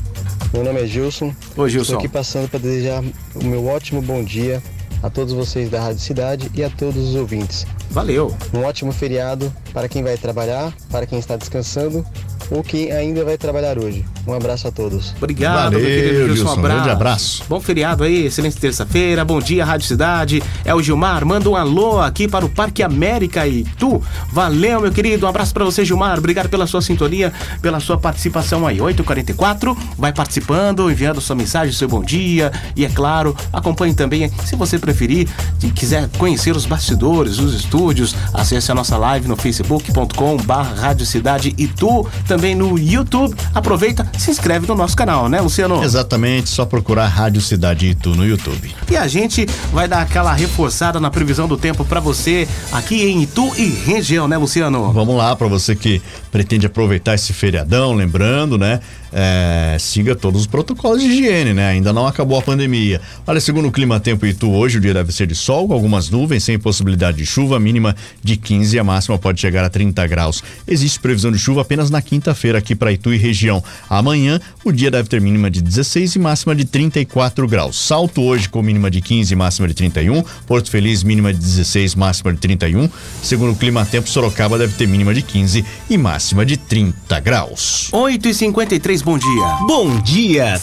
meu 0.53 0.65
nome 0.65 0.83
é 0.83 0.87
Gilson. 0.87 1.33
Estou 1.41 1.69
Gilson. 1.69 1.99
aqui 1.99 2.09
passando 2.09 2.49
para 2.49 2.59
desejar 2.59 3.01
o 3.33 3.45
meu 3.45 3.65
ótimo 3.69 4.03
bom 4.03 4.25
dia 4.25 4.61
a 5.05 5.09
todos 5.09 5.33
vocês 5.33 5.71
da 5.71 5.81
Rádio 5.81 6.01
Cidade 6.01 6.51
e 6.53 6.65
a 6.65 6.71
todos 6.71 7.11
os 7.11 7.15
ouvintes. 7.15 7.65
Valeu. 7.93 8.35
Um 8.53 8.65
ótimo 8.65 8.91
feriado 8.91 9.55
para 9.73 9.89
quem 9.89 10.03
vai 10.03 10.17
trabalhar, 10.17 10.73
para 10.91 11.07
quem 11.07 11.21
está 11.21 11.37
descansando 11.37 12.05
ou 12.51 12.63
quem 12.63 12.93
ainda 12.93 13.25
vai 13.25 13.37
trabalhar 13.37 13.79
hoje. 13.79 14.05
Um 14.27 14.33
abraço 14.33 14.69
a 14.69 14.71
todos. 14.71 15.15
Obrigado, 15.17 15.73
Valeu, 15.73 15.81
meu 15.81 15.89
querido. 15.89 16.45
Um 16.45 16.53
abraço. 16.53 16.61
Grande 16.61 16.91
abraço. 16.91 17.45
Bom 17.49 17.61
feriado 17.61 18.05
aí, 18.05 18.27
excelente 18.27 18.57
terça-feira. 18.57 19.25
Bom 19.25 19.41
dia, 19.41 19.65
Rádio 19.65 19.87
Cidade. 19.87 20.43
É 20.65 20.75
o 20.75 20.83
Gilmar. 20.83 21.25
Manda 21.25 21.49
um 21.49 21.57
alô 21.57 22.01
aqui 22.01 22.27
para 22.27 22.45
o 22.45 22.49
Parque 22.49 22.83
América 22.83 23.47
e 23.47 23.65
tu. 23.79 24.03
Valeu, 24.33 24.81
meu 24.81 24.93
querido. 24.93 25.27
Um 25.27 25.29
abraço 25.29 25.53
para 25.53 25.65
você, 25.65 25.85
Gilmar. 25.85 26.19
Obrigado 26.19 26.49
pela 26.49 26.67
sua 26.67 26.83
sintonia, 26.83 27.33
pela 27.63 27.81
sua 27.81 27.99
participação 27.99 28.67
aí. 28.67 28.79
8h44. 28.79 29.77
Vai 29.97 30.13
participando, 30.13 30.91
enviando 30.91 31.21
sua 31.21 31.37
mensagem, 31.37 31.73
seu 31.73 31.89
bom 31.89 32.03
dia. 32.03 32.53
E 32.75 32.85
é 32.85 32.89
claro, 32.89 33.37
acompanhe 33.53 33.95
também, 33.95 34.31
se 34.45 34.57
você 34.57 34.79
preferir, 34.79 35.29
se 35.59 35.71
quiser 35.71 36.09
conhecer 36.19 36.57
os 36.57 36.67
bastidores, 36.67 37.39
os 37.39 37.55
estúdios, 37.55 38.15
acesse 38.33 38.71
a 38.71 38.75
nossa 38.75 38.97
live 38.97 39.29
no 39.29 39.37
facebook.com 39.37 40.37
barra 40.39 40.75
Rádio 40.75 41.07
Cidade 41.07 41.55
e 41.57 41.67
tu, 41.67 42.07
também 42.27 42.36
no 42.37 42.79
YouTube. 42.79 43.35
Aproveita, 43.55 44.11
se 44.19 44.31
inscreve 44.31 44.67
no 44.67 44.75
nosso 44.75 44.97
canal, 44.97 45.29
né, 45.29 45.41
Luciano? 45.41 45.83
Exatamente, 45.83 46.49
só 46.49 46.65
procurar 46.65 47.07
Rádio 47.07 47.41
Cidade 47.41 47.87
Itu 47.87 48.15
no 48.15 48.27
YouTube. 48.27 48.75
E 48.91 48.97
a 48.97 49.07
gente 49.07 49.47
vai 49.73 49.89
dar 49.89 50.03
aquela 50.03 50.33
reforçada 50.33 51.01
na 51.01 51.11
previsão 51.11 51.49
do 51.49 51.57
tempo 51.57 51.85
pra 51.85 52.01
você 52.01 52.49
aqui 52.73 53.05
em 53.05 53.23
Itu 53.23 53.53
e 53.57 53.67
região, 53.69 54.29
né, 54.29 54.37
Luciano? 54.37 54.93
Vamos 54.93 55.17
lá, 55.17 55.35
pra 55.35 55.49
você 55.49 55.75
que 55.75 56.03
pretende 56.31 56.67
aproveitar 56.67 57.15
esse 57.15 57.33
feriadão, 57.33 57.95
lembrando, 57.95 58.59
né? 58.59 58.81
é, 59.19 59.79
siga 59.79 60.15
todos 60.15 60.43
os 60.43 60.47
protocolos 60.47 61.01
de 61.01 61.09
higiene, 61.09 61.55
né? 61.55 61.69
Ainda 61.69 61.91
não 61.91 62.07
acabou 62.07 62.39
a 62.39 62.43
pandemia. 62.43 63.01
Olha, 63.27 63.41
segundo 63.41 63.69
o 63.69 63.73
Clima 63.73 63.99
Tempo 63.99 64.27
Itu, 64.27 64.51
hoje 64.51 64.77
o 64.77 64.81
dia 64.81 64.93
deve 64.93 65.11
ser 65.11 65.27
de 65.27 65.35
sol, 65.35 65.67
com 65.67 65.73
algumas 65.73 66.11
nuvens, 66.11 66.45
sem 66.45 66.59
possibilidade 66.59 67.17
de 67.17 67.25
chuva, 67.25 67.59
mínima 67.59 67.97
de 68.23 68.37
15 68.37 68.77
e 68.77 68.79
a 68.79 68.85
máxima 68.85 69.19
pode 69.19 69.41
chegar 69.41 69.65
a 69.65 69.71
30 69.71 70.07
graus. 70.07 70.43
Existe 70.69 71.01
previsão 71.01 71.33
de 71.33 71.39
chuva 71.39 71.63
apenas 71.63 71.89
na 71.89 72.03
quinta-feira 72.27 72.59
aqui 72.59 72.75
para 72.75 72.91
Itu 72.91 73.15
e 73.15 73.17
região. 73.17 73.63
Amanhã, 73.89 74.41
o 74.65 74.73
dia 74.73 74.91
deve 74.91 75.09
ter 75.09 75.21
mínima 75.21 75.49
de 75.49 75.61
16 75.63 76.17
e 76.17 76.19
máxima 76.19 76.55
de 76.57 76.65
34 76.65 77.47
graus. 77.47 77.79
Salto 77.79 78.23
hoje 78.23 78.49
com 78.49 78.63
mínima 78.63 78.91
de 78.91 79.01
15 79.01 79.33
e 79.33 79.37
máxima 79.37 79.69
de 79.69 79.75
31. 79.75 80.23
Porto 80.47 80.71
Feliz, 80.71 81.05
mínima 81.05 81.33
de 81.33 81.39
16, 81.39 81.95
máxima 81.95 82.33
de 82.33 82.39
31. 82.41 82.89
Segundo 83.23 83.53
o 83.53 83.57
Clima 83.57 83.87
Tempo, 83.87 84.09
Sorocaba 84.09 84.59
deve 84.59 84.75
ter 84.75 84.89
mínima 84.89 85.15
de 85.15 85.23
15 85.23 85.65
e 85.89 85.99
máxima 85.99 86.45
de 86.45 86.57
30 86.57 87.21
graus. 87.21 87.89
8 87.93 88.29
e 88.29 88.35
53 88.35 89.03
bom 89.03 89.19
dia. 89.19 89.47
Bom 89.67 90.01
dia, 90.01 90.59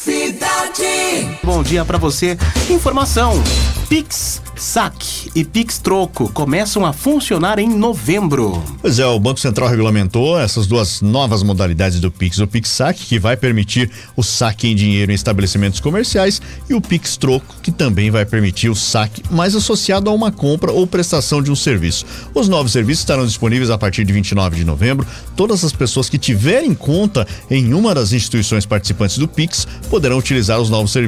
Bom 1.44 1.62
dia 1.62 1.84
pra 1.84 1.98
você. 1.98 2.38
Informação: 2.70 3.42
Pix 3.90 4.42
Saque 4.56 5.30
e 5.36 5.44
Pix 5.44 5.78
Troco 5.80 6.30
começam 6.32 6.86
a 6.86 6.94
funcionar 6.94 7.60
em 7.60 7.68
novembro. 7.68 8.64
Pois 8.82 9.00
é, 9.00 9.06
o 9.06 9.20
Banco 9.20 9.40
Central 9.40 9.68
regulamentou 9.68 10.40
essas 10.40 10.68
duas 10.68 11.02
novas 11.02 11.44
modalidades 11.44 12.00
do 12.00 12.12
Pix, 12.12 12.40
o 12.40 12.48
Pix 12.48 12.70
Saque, 12.70 13.06
que 13.06 13.20
vai 13.20 13.36
permitir 13.36 13.90
o 14.16 14.24
saque 14.24 14.68
em 14.68 14.76
dinheiro 14.76 15.12
em 15.12 15.16
estabelecimentos 15.16 15.80
comerciais, 15.80 16.42
e 16.70 16.74
o 16.74 16.82
Pix 16.82 17.18
Troco, 17.18 17.56
que 17.62 17.72
também 17.72 18.10
vai 18.10 18.26
permitir 18.26 18.70
o 18.70 18.76
saque 18.76 19.24
mais 19.32 19.56
associado 19.56 20.10
a 20.10 20.14
uma 20.14 20.32
compra 20.32 20.72
ou 20.72 20.88
prestação 20.88 21.42
de 21.42 21.52
um 21.52 21.56
serviço. 21.56 22.06
Os 22.34 22.48
novos 22.48 22.72
serviços 22.72 23.02
estarão 23.02 23.26
disponíveis 23.26 23.70
a 23.70 23.78
partir 23.78 24.06
de 24.06 24.14
29 24.14 24.56
de 24.56 24.64
novembro. 24.64 25.06
Todas 25.36 25.64
as 25.64 25.74
pessoas 25.74 26.10
que 26.10 26.18
tiverem 26.18 26.74
conta 26.74 27.28
em 27.50 27.74
uma 27.74 27.94
das 27.94 28.14
instituições 28.14 28.66
participantes 28.66 29.18
do 29.18 29.28
Pix 29.28 29.68
poderão 29.90 30.18
utilizar 30.18 30.60
os 30.60 30.70
novos 30.70 30.92
serviços. 30.92 31.03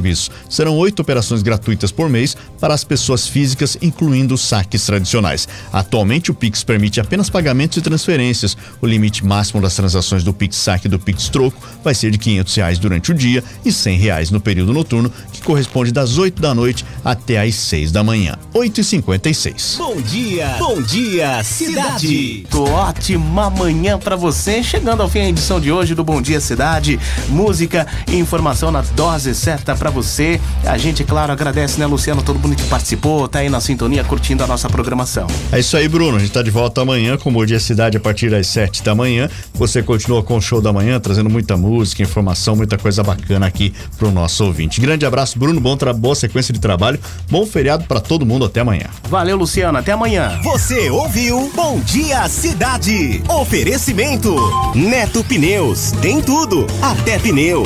Serão 0.50 0.78
oito 0.78 1.02
operações 1.02 1.42
gratuitas 1.42 1.92
por 1.92 2.10
mês 2.10 2.38
para 2.60 2.74
as 2.74 2.84
pessoas 2.84 3.28
físicas, 3.28 3.78
incluindo 3.82 4.36
os 4.36 4.42
saques 4.42 4.86
tradicionais. 4.86 5.48
Atualmente, 5.72 6.32
o 6.32 6.34
Pix 6.34 6.64
permite 6.64 7.00
apenas 7.00 7.30
pagamentos 7.30 7.78
e 7.78 7.82
transferências. 7.82 8.56
O 8.82 8.86
limite 8.86 9.26
máximo 9.26 9.62
das 9.62 9.76
transações 9.76 10.24
do 10.24 10.34
Pix 10.34 10.56
Saque 10.58 10.88
e 10.88 10.90
do 10.90 11.00
Pix 11.00 11.30
Troco 11.30 11.58
vai 11.84 11.96
ser 11.96 12.12
de 12.12 12.18
500 12.18 12.56
reais 12.56 12.80
durante 12.80 13.12
o 13.12 13.16
dia 13.16 13.44
e 13.64 13.72
100 13.72 13.98
reais 13.98 14.32
no 14.32 14.40
período 14.40 14.74
noturno, 14.74 15.12
que 15.32 15.42
corresponde 15.42 15.92
das 15.92 16.18
8 16.18 16.42
da 16.42 16.54
noite 16.54 16.86
até 17.04 17.42
às 17.42 17.56
6 17.56 17.92
da 17.92 18.04
manhã. 18.04 18.36
8 18.54 18.82
e 18.82 18.84
56 18.84 19.76
bom 19.78 20.02
dia, 20.02 20.56
bom 20.60 20.82
dia, 20.82 21.44
cidade. 21.44 22.46
Tô 22.50 22.66
Ótima 22.76 23.50
manhã 23.50 23.98
pra 23.98 24.16
você. 24.16 24.62
Chegando 24.62 25.02
ao 25.02 25.08
fim 25.08 25.20
a 25.20 25.30
edição 25.30 25.60
de 25.60 25.72
hoje 25.72 25.96
do 25.96 26.04
Bom 26.04 26.22
Dia 26.22 26.42
Cidade. 26.42 27.00
Música 27.30 27.88
e 28.08 28.18
informação 28.18 28.70
na 28.72 28.82
dose 28.82 29.34
certa 29.34 29.76
pra 29.86 29.92
você. 29.92 30.42
A 30.66 30.80
gente, 30.80 31.04
claro, 31.04 31.32
agradece, 31.32 31.80
né, 31.80 31.86
Luciano, 31.86 32.24
todo 32.24 32.40
mundo 32.40 32.56
que 32.56 32.64
participou, 32.64 33.28
tá 33.28 33.40
aí 33.40 33.50
na 33.50 33.60
sintonia 33.62 34.04
curtindo 34.04 34.44
a 34.44 34.48
nossa 34.48 34.68
programação. 34.68 35.28
É 35.52 35.60
isso 35.60 35.78
aí, 35.78 35.88
Bruno. 35.88 36.18
A 36.18 36.20
gente 36.20 36.32
tá 36.32 36.42
de 36.42 36.50
volta 36.50 36.82
amanhã 36.82 37.18
com 37.18 37.30
o 37.30 37.34
Bom 37.34 37.46
Dia 37.46 37.60
Cidade 37.60 37.98
a 37.98 38.00
partir 38.00 38.32
das 38.32 38.48
7 38.48 38.82
da 38.82 38.96
manhã. 38.96 39.30
Você 39.54 39.84
continua 39.84 40.24
com 40.24 40.38
o 40.38 40.42
show 40.42 40.60
da 40.60 40.74
manhã, 40.74 41.00
trazendo 41.00 41.30
muita 41.30 41.56
música, 41.56 42.02
informação, 42.02 42.56
muita 42.56 42.80
coisa 42.80 43.04
bacana 43.04 43.46
aqui 43.46 43.74
pro 43.98 44.10
nosso 44.12 44.44
ouvinte. 44.44 44.82
Grande 44.82 45.06
abraço, 45.06 45.38
Bruno. 45.38 45.60
Bom 45.60 45.78
tra- 45.78 45.94
boa 45.94 46.16
sequência 46.16 46.52
de 46.52 46.60
trabalho. 46.60 47.00
Bom 47.30 47.46
feriado 47.46 47.84
pra 47.86 48.00
todo 48.00 48.26
mundo. 48.26 48.46
Até 48.46 48.62
amanhã. 48.62 48.86
Valeu, 49.08 49.38
Luciano. 49.38 49.78
Até 49.78 49.92
amanhã. 49.92 50.40
Você 50.44 50.90
ouviu 50.90 51.52
Bom 51.56 51.80
Dia 51.86 52.28
Cidade. 52.28 53.22
Oferecimento 53.30 54.36
Neto 54.74 55.24
Pneus. 55.24 55.92
Tem 56.02 56.22
tudo, 56.22 56.66
até 56.82 57.20
pneu. 57.20 57.64